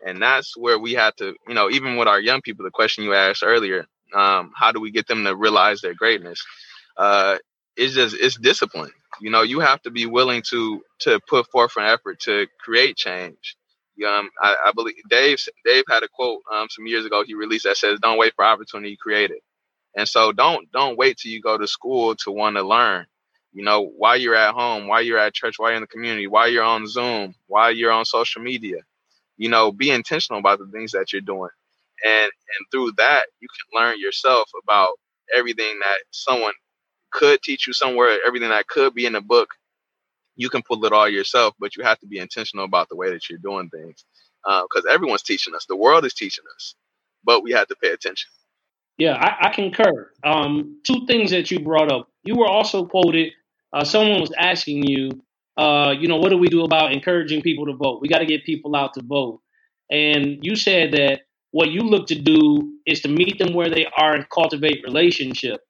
[0.07, 3.05] And that's where we had to, you know, even with our young people, the question
[3.05, 6.43] you asked earlier, um, how do we get them to realize their greatness?
[6.97, 7.39] Uh,
[7.77, 8.93] it's just it's discipline.
[9.21, 12.97] You know, you have to be willing to to put forth an effort to create
[12.97, 13.57] change.
[14.07, 17.65] Um, I, I believe Dave Dave had a quote um, some years ago he released
[17.65, 19.43] that says, "Don't wait for opportunity, create it."
[19.97, 23.07] And so don't don't wait till you go to school to want to learn.
[23.55, 26.29] You know, while you're at home, while you're at church, while you're in the community,
[26.29, 28.79] while you're on Zoom, while you're on social media,
[29.39, 31.51] you know, be intentional about the things that you're doing.
[32.05, 34.91] And and through that you can learn yourself about
[35.37, 36.55] everything that someone
[37.17, 39.49] could teach you somewhere, everything that could be in a book,
[40.37, 43.11] you can pull it all yourself, but you have to be intentional about the way
[43.11, 44.05] that you're doing things.
[44.45, 46.75] Because uh, everyone's teaching us, the world is teaching us,
[47.25, 48.31] but we have to pay attention.
[48.99, 50.13] Yeah, I, I concur.
[50.25, 52.09] Um, two things that you brought up.
[52.23, 53.33] You were also quoted.
[53.73, 55.11] Uh, someone was asking you,
[55.57, 58.01] uh, you know, what do we do about encouraging people to vote?
[58.01, 59.41] We got to get people out to vote.
[59.91, 63.87] And you said that what you look to do is to meet them where they
[63.99, 65.61] are and cultivate relationship.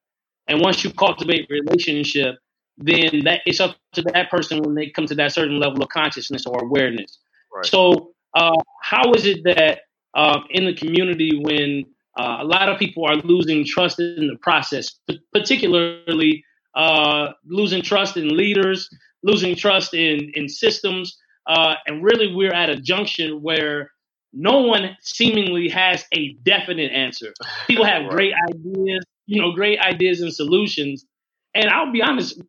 [0.47, 2.35] And once you cultivate relationship,
[2.77, 5.89] then that it's up to that person when they come to that certain level of
[5.89, 7.17] consciousness or awareness.
[7.53, 7.65] Right.
[7.65, 9.81] So, uh, how is it that
[10.13, 11.85] uh, in the community when
[12.17, 14.99] uh, a lot of people are losing trust in the process,
[15.33, 16.43] particularly
[16.75, 18.89] uh, losing trust in leaders,
[19.23, 23.91] losing trust in in systems, uh, and really we're at a junction where
[24.33, 27.33] no one seemingly has a definite answer.
[27.67, 28.11] People have right.
[28.11, 31.05] great ideas, you know, great ideas and solutions,
[31.53, 32.41] and I'll be honest,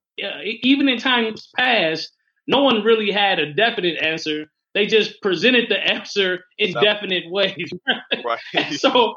[0.62, 2.10] even in times past,
[2.46, 4.46] no one really had a definite answer.
[4.74, 7.70] They just presented the answer in so, definite ways.
[8.24, 8.72] right.
[8.72, 9.14] so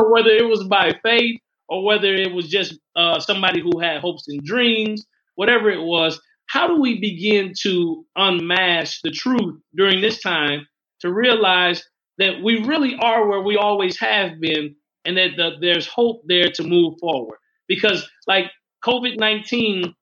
[0.00, 4.00] so whether it was by faith or whether it was just uh, somebody who had
[4.00, 5.06] hopes and dreams,
[5.36, 10.66] whatever it was, how do we begin to unmask the truth during this time
[11.00, 11.84] to realize
[12.18, 16.50] that we really are where we always have been and that the, there's hope there
[16.54, 17.38] to move forward?
[17.66, 18.46] Because like
[18.84, 19.94] COVID nineteen,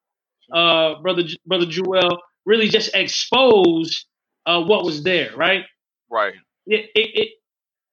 [0.53, 4.07] uh, brother brother Jewel really just exposed
[4.47, 5.65] uh, what was there, right?
[6.11, 6.35] Right.
[6.67, 7.29] It, it, it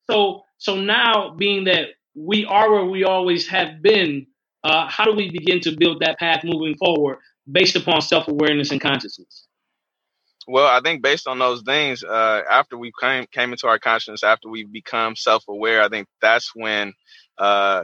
[0.10, 4.28] so so now, being that we are where we always have been,
[4.64, 7.18] uh, how do we begin to build that path moving forward
[7.52, 9.43] based upon self awareness and consciousness?
[10.48, 14.24] Well, I think based on those things, uh, after we came came into our consciousness,
[14.24, 16.94] after we've become self aware, I think that's when
[17.38, 17.84] uh,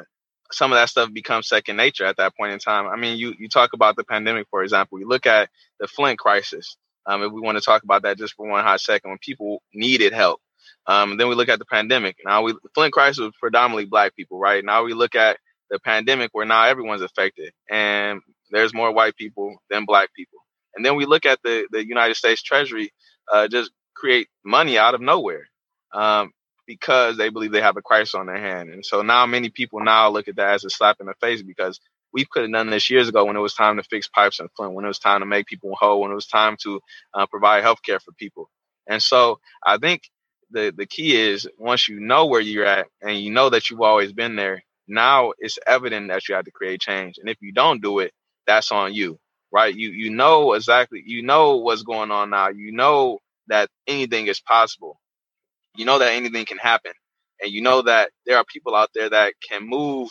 [0.51, 2.87] some of that stuff becomes second nature at that point in time.
[2.87, 4.99] I mean, you you talk about the pandemic, for example.
[4.99, 6.77] You look at the Flint crisis.
[7.05, 9.63] Um, if we want to talk about that just for one hot second, when people
[9.73, 10.41] needed help,
[10.85, 12.17] um, then we look at the pandemic.
[12.25, 14.65] Now we Flint crisis was predominantly black people, right?
[14.65, 15.37] Now we look at
[15.69, 20.38] the pandemic where now everyone's affected and there's more white people than black people.
[20.75, 22.93] And then we look at the, the United States Treasury
[23.31, 25.50] uh, just create money out of nowhere
[25.93, 26.31] um,
[26.67, 28.69] because they believe they have a crisis on their hand.
[28.71, 31.41] And so now many people now look at that as a slap in the face
[31.41, 31.79] because
[32.13, 34.50] we could have done this years ago when it was time to fix pipes in
[34.56, 36.81] Flint, when it was time to make people whole, when it was time to
[37.13, 38.50] uh, provide health care for people.
[38.87, 40.04] And so I think
[40.52, 43.81] the the key is once you know where you're at and you know that you've
[43.81, 47.17] always been there, now it's evident that you have to create change.
[47.19, 48.13] And if you don't do it,
[48.48, 49.19] that's on you,
[49.52, 49.75] right?
[49.75, 52.50] You you know exactly you know what's going on now.
[52.50, 55.00] You know that anything is possible.
[55.77, 56.93] You know that anything can happen.
[57.41, 60.10] And you know that there are people out there that can move,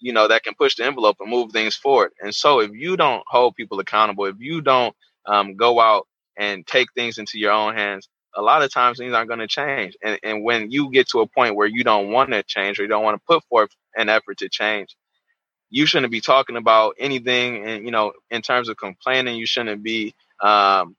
[0.00, 2.12] you know, that can push the envelope and move things forward.
[2.20, 4.94] And so if you don't hold people accountable, if you don't
[5.26, 6.06] um, go out
[6.38, 9.48] and take things into your own hands, a lot of times things aren't going to
[9.48, 9.96] change.
[10.04, 12.82] And, and when you get to a point where you don't want to change or
[12.82, 14.94] you don't want to put forth an effort to change,
[15.70, 17.66] you shouldn't be talking about anything.
[17.66, 20.96] And, you know, in terms of complaining, you shouldn't be, um,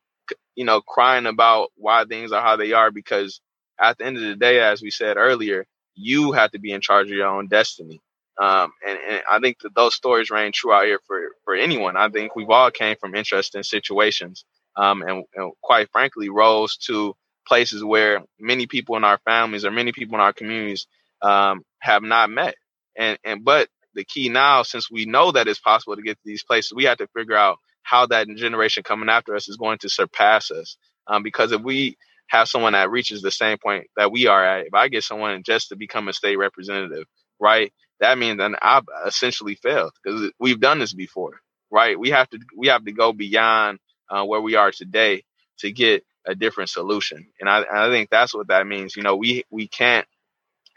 [0.56, 3.40] you know, crying about why things are how they are because
[3.80, 5.66] at the end of the day, as we said earlier,
[5.96, 8.02] you have to be in charge of your own destiny.
[8.40, 11.98] Um, and, and, I think that those stories reign true out here for, for anyone.
[11.98, 14.46] I think we've all came from interesting situations
[14.76, 17.16] um, and, and, quite frankly, rose to
[17.48, 20.86] places where many people in our families or many people in our communities
[21.24, 22.56] um, have not met.
[22.96, 26.24] And, and but the key now, since we know that it's possible to get to
[26.26, 29.80] these places, we have to figure out how that generation coming after us is going
[29.80, 30.78] to surpass us.
[31.08, 31.98] Um, because if we
[32.30, 35.44] have someone that reaches the same point that we are at, if I get someone
[35.46, 37.06] just to become a state representative,
[37.42, 41.42] right, that means then I've essentially failed because we've done this before,
[41.72, 42.00] right?
[42.00, 43.80] We have to we have to go beyond
[44.12, 45.26] uh, where we are today
[45.60, 48.96] to get a different solution, and I, I think that's what that means.
[48.98, 50.08] You know, we we can't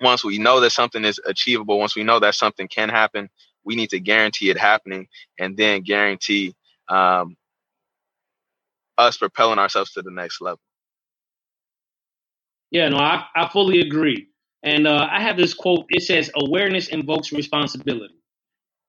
[0.00, 3.28] once we know that something is achievable, once we know that something can happen,
[3.64, 6.54] we need to guarantee it happening, and then guarantee
[6.88, 7.36] um,
[8.98, 10.60] us propelling ourselves to the next level.
[12.70, 14.28] Yeah, no, I, I fully agree.
[14.62, 15.86] And uh, I have this quote.
[15.90, 18.14] It says, "Awareness invokes responsibility."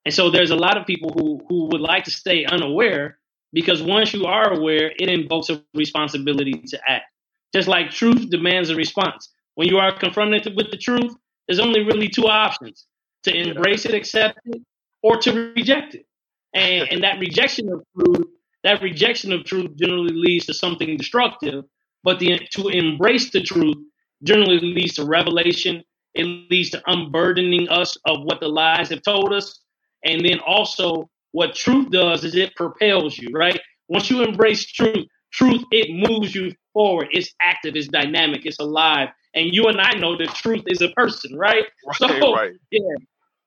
[0.05, 3.19] And so there's a lot of people who who would like to stay unaware
[3.53, 7.05] because once you are aware, it invokes a responsibility to act.
[7.53, 9.29] Just like truth demands a response.
[9.55, 11.13] When you are confronted with the truth,
[11.47, 12.85] there's only really two options:
[13.23, 14.61] to embrace it, accept it,
[15.03, 16.05] or to reject it.
[16.53, 18.27] And and that rejection of truth,
[18.63, 21.65] that rejection of truth generally leads to something destructive.
[22.03, 23.77] But the, to embrace the truth
[24.23, 25.83] generally leads to revelation.
[26.13, 29.59] It leads to unburdening us of what the lies have told us.
[30.03, 33.59] And then also, what truth does is it propels you, right?
[33.87, 37.07] Once you embrace truth, truth, it moves you forward.
[37.11, 39.09] It's active, it's dynamic, it's alive.
[39.33, 41.65] And you and I know that truth is a person, right?
[41.85, 42.53] right so, right.
[42.69, 42.81] yeah.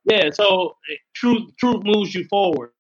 [0.05, 0.31] Yeah.
[0.33, 0.77] So
[1.15, 2.71] truth, truth moves you forward.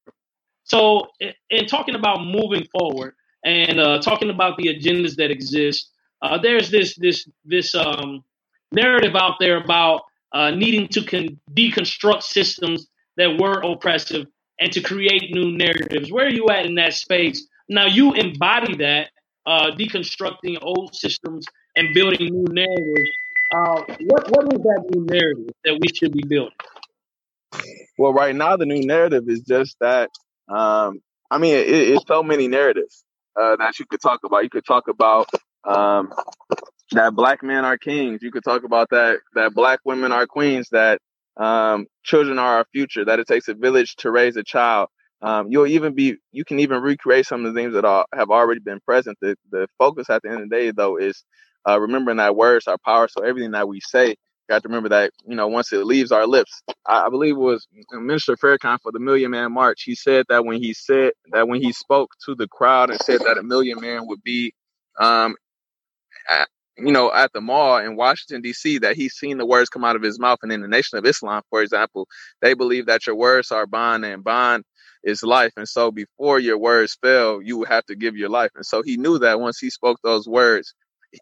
[0.64, 1.08] So,
[1.50, 5.90] in talking about moving forward and uh, talking about the agendas that exist,
[6.22, 8.24] uh, there's this this this um,
[8.72, 10.02] narrative out there about
[10.32, 14.26] uh, needing to con- deconstruct systems that were oppressive
[14.58, 16.10] and to create new narratives.
[16.10, 17.46] Where are you at in that space?
[17.68, 19.10] Now you embody that,
[19.46, 21.46] uh, deconstructing old systems
[21.76, 23.10] and building new narratives.
[23.54, 26.52] Uh, what what is that new narrative that we should be building?
[27.98, 30.10] Well, right now the new narrative is just that.
[30.48, 31.00] Um,
[31.30, 33.04] I mean, it, it's so many narratives
[33.40, 34.42] uh, that you could talk about.
[34.44, 35.28] You could talk about
[35.64, 36.12] um,
[36.92, 38.22] that black men are kings.
[38.22, 40.68] You could talk about that that black women are queens.
[40.70, 41.00] That
[41.36, 43.04] um, children are our future.
[43.04, 44.88] That it takes a village to raise a child.
[45.22, 48.30] Um, you'll even be you can even recreate some of the things that are, have
[48.30, 49.18] already been present.
[49.20, 51.24] The the focus at the end of the day though is
[51.68, 53.08] uh, remembering that words are power.
[53.08, 54.16] So everything that we say,
[54.48, 56.62] got to remember that you know once it leaves our lips.
[56.86, 59.82] I, I believe it was Minister Farrakhan for the Million Man March.
[59.82, 63.20] He said that when he said that when he spoke to the crowd and said
[63.20, 64.52] that a million man would be
[64.98, 65.36] um,
[66.28, 68.78] at, you know, at the mall in Washington D.C.
[68.78, 71.06] that he's seen the words come out of his mouth, and in the Nation of
[71.06, 72.08] Islam, for example,
[72.42, 74.64] they believe that your words are bond and bond
[75.04, 78.50] is life, and so before your words fell, you would have to give your life,
[78.56, 80.74] and so he knew that once he spoke those words,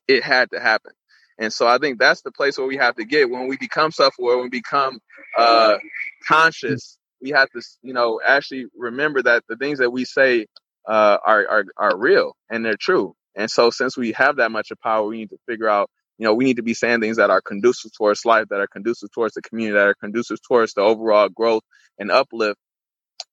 [0.08, 0.92] it had to happen.
[1.38, 3.90] And so I think that's the place where we have to get when we become
[3.90, 5.00] self-aware, when we become
[5.36, 5.78] uh,
[6.28, 6.98] conscious.
[7.20, 10.46] We have to, you know, actually remember that the things that we say
[10.86, 13.14] uh, are, are are real and they're true.
[13.34, 15.88] And so since we have that much of power, we need to figure out,
[16.18, 18.66] you know, we need to be saying things that are conducive towards life, that are
[18.66, 21.62] conducive towards the community, that are conducive towards the overall growth
[21.98, 22.58] and uplift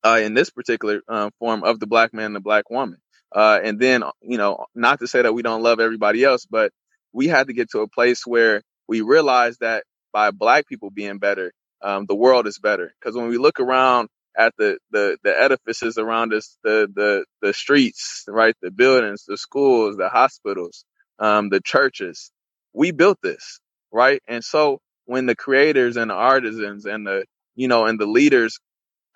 [0.05, 2.99] uh, in this particular uh, form of the black man and the black woman.
[3.35, 6.71] Uh, and then, you know, not to say that we don't love everybody else, but
[7.13, 11.19] we had to get to a place where we realized that by black people being
[11.19, 12.91] better, um, the world is better.
[12.99, 17.53] Because when we look around at the, the, the edifices around us, the, the, the
[17.53, 18.55] streets, right?
[18.61, 20.85] The buildings, the schools, the hospitals,
[21.19, 22.31] um, the churches.
[22.73, 23.59] We built this,
[23.91, 24.21] right?
[24.27, 27.25] And so when the creators and the artisans and the,
[27.55, 28.59] you know, and the leaders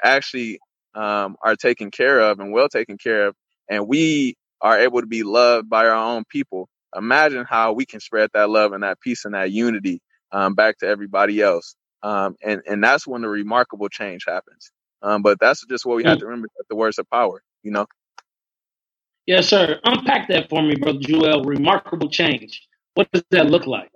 [0.03, 0.59] actually,
[0.95, 3.35] um, are taken care of and well taken care of,
[3.69, 7.99] and we are able to be loved by our own people, imagine how we can
[7.99, 10.01] spread that love and that peace and that unity,
[10.31, 11.75] um, back to everybody else.
[12.01, 14.71] Um, and, and that's when the remarkable change happens.
[15.01, 16.21] Um, but that's just what we have mm.
[16.21, 17.87] to remember that the words of power, you know?
[19.25, 19.79] Yes, sir.
[19.83, 21.43] Unpack that for me, brother Jewel.
[21.43, 22.67] Remarkable change.
[22.95, 23.89] What does that look like?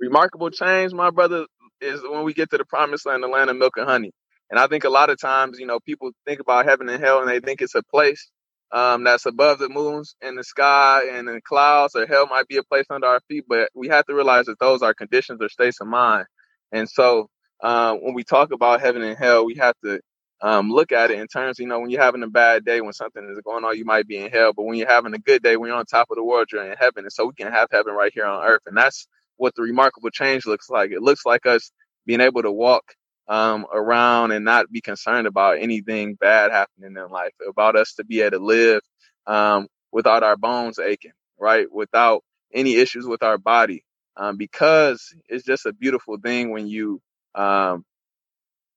[0.00, 1.46] Remarkable change, my brother,
[1.80, 4.12] is when we get to the promised land, the land of milk and honey.
[4.50, 7.20] And I think a lot of times, you know, people think about heaven and hell
[7.20, 8.30] and they think it's a place.
[8.72, 12.56] Um, that's above the moons in the sky and the clouds, or hell might be
[12.56, 13.44] a place under our feet.
[13.48, 16.26] But we have to realize that those are conditions or states of mind.
[16.72, 17.28] And so
[17.62, 20.00] uh, when we talk about heaven and hell, we have to
[20.42, 22.92] um, look at it in terms, you know, when you're having a bad day, when
[22.92, 24.52] something is going on, you might be in hell.
[24.52, 26.70] But when you're having a good day, when you're on top of the world, you're
[26.70, 27.04] in heaven.
[27.04, 28.62] And so we can have heaven right here on earth.
[28.66, 29.06] And that's
[29.36, 30.90] what the remarkable change looks like.
[30.90, 31.70] It looks like us
[32.06, 32.84] being able to walk
[33.28, 38.04] um, around and not be concerned about anything bad happening in life, about us to
[38.04, 38.82] be able to live
[39.26, 41.66] um, without our bones aching, right?
[41.72, 42.22] Without
[42.52, 43.84] any issues with our body.
[44.16, 47.00] Um, because it's just a beautiful thing when you
[47.34, 47.84] um,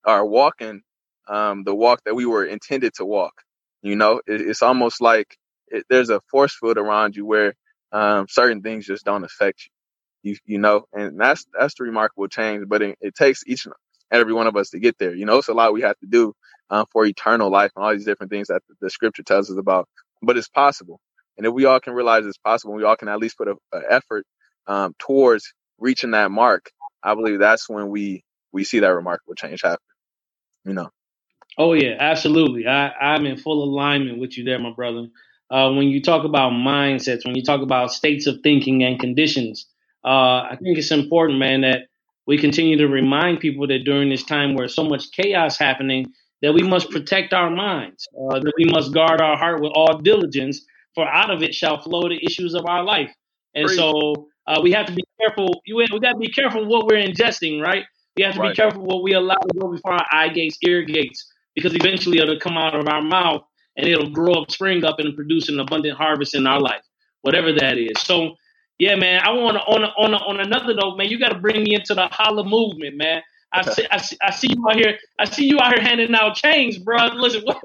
[0.04, 0.82] are walking
[1.28, 3.34] um, the walk that we were intended to walk.
[3.82, 5.36] You know, it, it's almost like
[5.68, 7.54] it, there's a force field around you where
[7.92, 10.32] um, certain things just don't affect you.
[10.32, 12.66] You, you know, and that's that's the remarkable change.
[12.68, 13.66] But it, it takes each
[14.12, 15.14] every one of us to get there.
[15.14, 16.34] You know, it's a lot we have to do
[16.70, 19.88] um, for eternal life and all these different things that the, scripture tells us about.
[20.22, 21.00] But it's possible,
[21.36, 23.56] and if we all can realize it's possible, we all can at least put an
[23.88, 24.26] effort
[24.66, 26.70] um, towards reaching that mark.
[27.02, 29.78] I believe that's when we we see that remarkable change happen.
[30.64, 30.90] You know.
[31.56, 32.66] Oh yeah, absolutely.
[32.66, 35.06] I, I'm in full alignment with you there, my brother.
[35.50, 39.66] Uh, when you talk about mindsets, when you talk about states of thinking and conditions,
[40.04, 40.08] uh,
[40.50, 41.82] I think it's important, man, that
[42.28, 46.12] we continue to remind people that during this time where so much chaos happening,
[46.42, 49.98] that we must protect our minds, uh, that we must guard our heart with all
[49.98, 50.60] diligence,
[50.94, 53.10] for out of it shall flow the issues of our life.
[53.54, 55.62] And so uh, we have to be careful.
[55.74, 57.84] We got to be careful what we're ingesting, right?
[58.16, 58.50] We have to right.
[58.50, 62.18] be careful what we allow to go before our eye gates, ear gates, because eventually
[62.18, 63.42] it'll come out of our mouth
[63.78, 66.82] and it'll grow up, spring up, and produce an abundant harvest in our life,
[67.22, 67.98] whatever that is.
[68.02, 68.34] So
[68.78, 69.20] yeah, man.
[69.24, 71.08] I want to on on on another note, man.
[71.08, 73.22] You got to bring me into the holla movement, man.
[73.52, 74.98] I see, I see, I see you out here.
[75.18, 77.06] I see you out here handing out chains, bro.
[77.14, 77.62] Listen, what?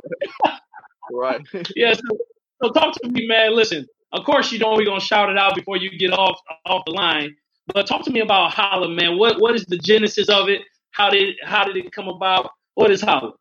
[1.12, 1.42] right?
[1.76, 1.94] yeah.
[1.94, 2.18] So,
[2.64, 3.56] so, talk to me, man.
[3.56, 3.88] Listen.
[4.12, 4.78] Of course, you don't.
[4.78, 7.36] We gonna shout it out before you get off off the line.
[7.74, 9.18] But talk to me about holla, man.
[9.18, 10.62] What what is the genesis of it?
[10.92, 12.52] How did how did it come about?
[12.76, 13.34] What is holla?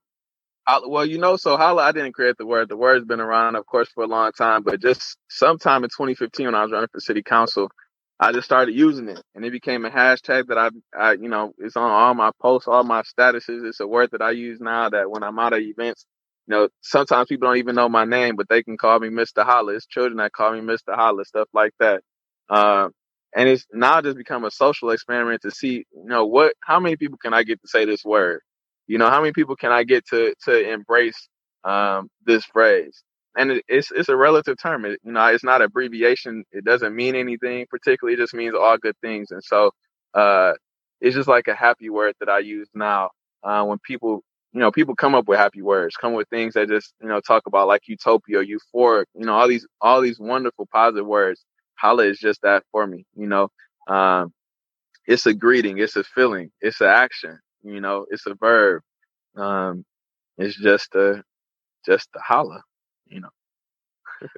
[0.87, 2.69] Well, you know, so holla, I didn't create the word.
[2.71, 6.47] The word's been around, of course, for a long time, but just sometime in 2015
[6.47, 7.71] when I was running for city council,
[8.21, 11.53] I just started using it and it became a hashtag that I, I, you know,
[11.59, 13.67] it's on all my posts, all my statuses.
[13.69, 16.07] It's a word that I use now that when I'm out at events,
[16.49, 19.45] you know, sometimes people don't even know my name, but they can call me Mr.
[19.45, 19.75] Holla.
[19.75, 20.95] It's children that call me Mr.
[20.97, 22.03] Holla, stuff like that.
[22.51, 22.91] Uh,
[23.37, 26.97] and it's now just become a social experiment to see, you know, what, how many
[26.97, 28.41] people can I get to say this word?
[28.87, 31.29] You know, how many people can I get to to embrace
[31.65, 33.03] um, this phrase?
[33.37, 34.85] And it, it's it's a relative term.
[34.85, 36.45] It, you know, it's not abbreviation.
[36.53, 38.15] It doesn't mean anything particularly.
[38.15, 39.31] It just means all good things.
[39.31, 39.71] And so,
[40.15, 40.55] uh,
[41.01, 43.11] it's just like a happy word that I use now
[43.43, 44.23] uh, when people,
[44.53, 47.21] you know, people come up with happy words, come with things that just, you know,
[47.21, 51.45] talk about like utopia, euphoric, you know, all these all these wonderful positive words.
[51.77, 53.05] Holla is just that for me.
[53.17, 53.49] You know,
[53.89, 54.33] um,
[55.07, 57.39] it's a greeting, it's a feeling, it's an action.
[57.63, 58.83] You know, it's a verb.
[59.37, 59.85] Um,
[60.39, 61.23] it's just a
[61.85, 62.63] just a holla.
[63.09, 63.31] You know.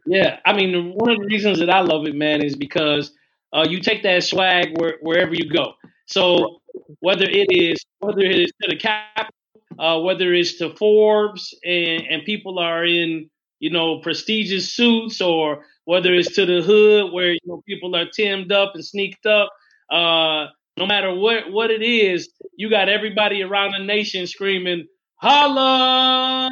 [0.06, 3.12] yeah, I mean, one of the reasons that I love it, man, is because
[3.52, 5.74] uh, you take that swag where, wherever you go.
[6.06, 6.60] So
[7.00, 9.32] whether it is whether it is to the cap,
[9.78, 15.64] uh, whether it's to Forbes, and and people are in you know prestigious suits, or
[15.84, 19.48] whether it's to the hood where you know people are timmed up and sneaked up.
[19.90, 20.46] Uh,
[20.76, 26.50] no matter what what it is, you got everybody around the nation screaming, "Holla!"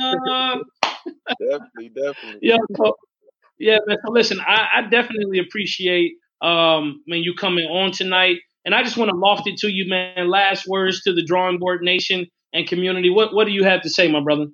[1.40, 2.38] definitely, definitely.
[2.40, 2.96] Yeah, so,
[3.58, 3.78] yeah.
[3.86, 8.82] Man, so listen, I, I definitely appreciate um man you coming on tonight, and I
[8.82, 10.28] just want to loft it to you, man.
[10.28, 13.10] Last words to the drawing board nation and community.
[13.10, 14.46] What what do you have to say, my brother?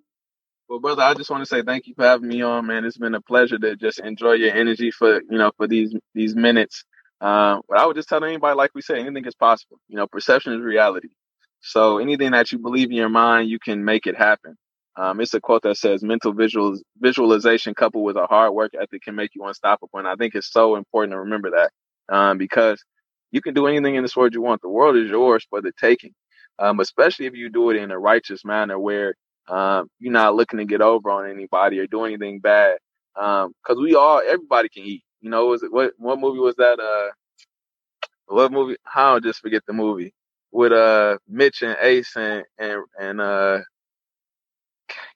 [0.68, 2.84] Well, brother, I just want to say thank you for having me on, man.
[2.84, 6.34] It's been a pleasure to just enjoy your energy for you know for these these
[6.34, 6.84] minutes.
[7.20, 9.78] Um, but I would just tell anybody, like we say, anything is possible.
[9.88, 11.10] You know, perception is reality.
[11.62, 14.56] So anything that you believe in your mind, you can make it happen.
[14.96, 19.02] Um, it's a quote that says mental visual, visualization coupled with a hard work ethic
[19.04, 20.00] can make you unstoppable.
[20.00, 21.72] And I think it's so important to remember that
[22.14, 22.84] um, because
[23.32, 24.62] you can do anything in this world you want.
[24.62, 26.14] The world is yours for the taking,
[26.58, 29.14] um, especially if you do it in a righteous manner where
[29.48, 32.78] um, you're not looking to get over on anybody or do anything bad.
[33.14, 33.46] Because
[33.76, 35.04] um, we all, everybody can eat.
[35.22, 36.80] You know, was it what what movie was that?
[36.80, 37.12] Uh,
[38.28, 38.76] what movie?
[38.84, 40.14] How just forget the movie
[40.52, 43.58] with uh Mitch and Ace and and and uh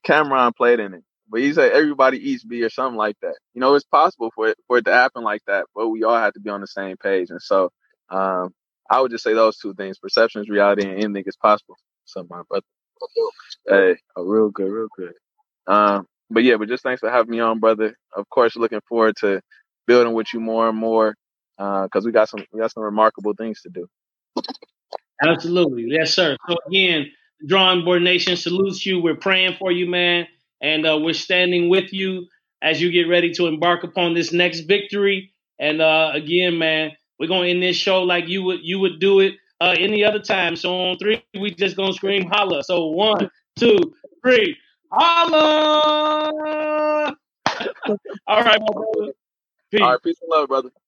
[0.07, 1.05] Cam'ron played in it.
[1.31, 3.37] But he said everybody eats beer, or something like that.
[3.55, 6.17] You know, it's possible for it for it to happen like that, but we all
[6.17, 7.31] have to be on the same page.
[7.31, 7.71] And so,
[8.11, 8.53] um,
[8.91, 11.77] I would just say those two things: perception is reality, and anything is possible.
[12.07, 12.65] So, my brother,
[13.69, 15.15] hey, real good, real good.
[15.67, 17.97] Um, but yeah, but just thanks for having me on, brother.
[18.17, 19.41] Of course, looking forward to
[19.87, 21.15] building with you more and more
[21.57, 23.87] because uh, we got some we got some remarkable things to do.
[25.25, 26.37] Absolutely, yes, sir.
[26.49, 27.07] So again,
[27.47, 29.01] Drawing Board Nation salutes you.
[29.01, 30.27] We're praying for you, man,
[30.61, 32.27] and uh, we're standing with you
[32.63, 35.33] as you get ready to embark upon this next victory.
[35.59, 39.21] And uh, again, man, we're gonna end this show like you would you would do
[39.21, 40.57] it uh, any other time.
[40.57, 42.65] So on three, we just gonna scream holla.
[42.65, 43.79] So one, two,
[44.23, 44.57] three,
[44.91, 46.33] holla!
[48.27, 49.13] All right, my brother.
[49.73, 49.83] Peace.
[49.83, 50.73] All right, peace and love, brother.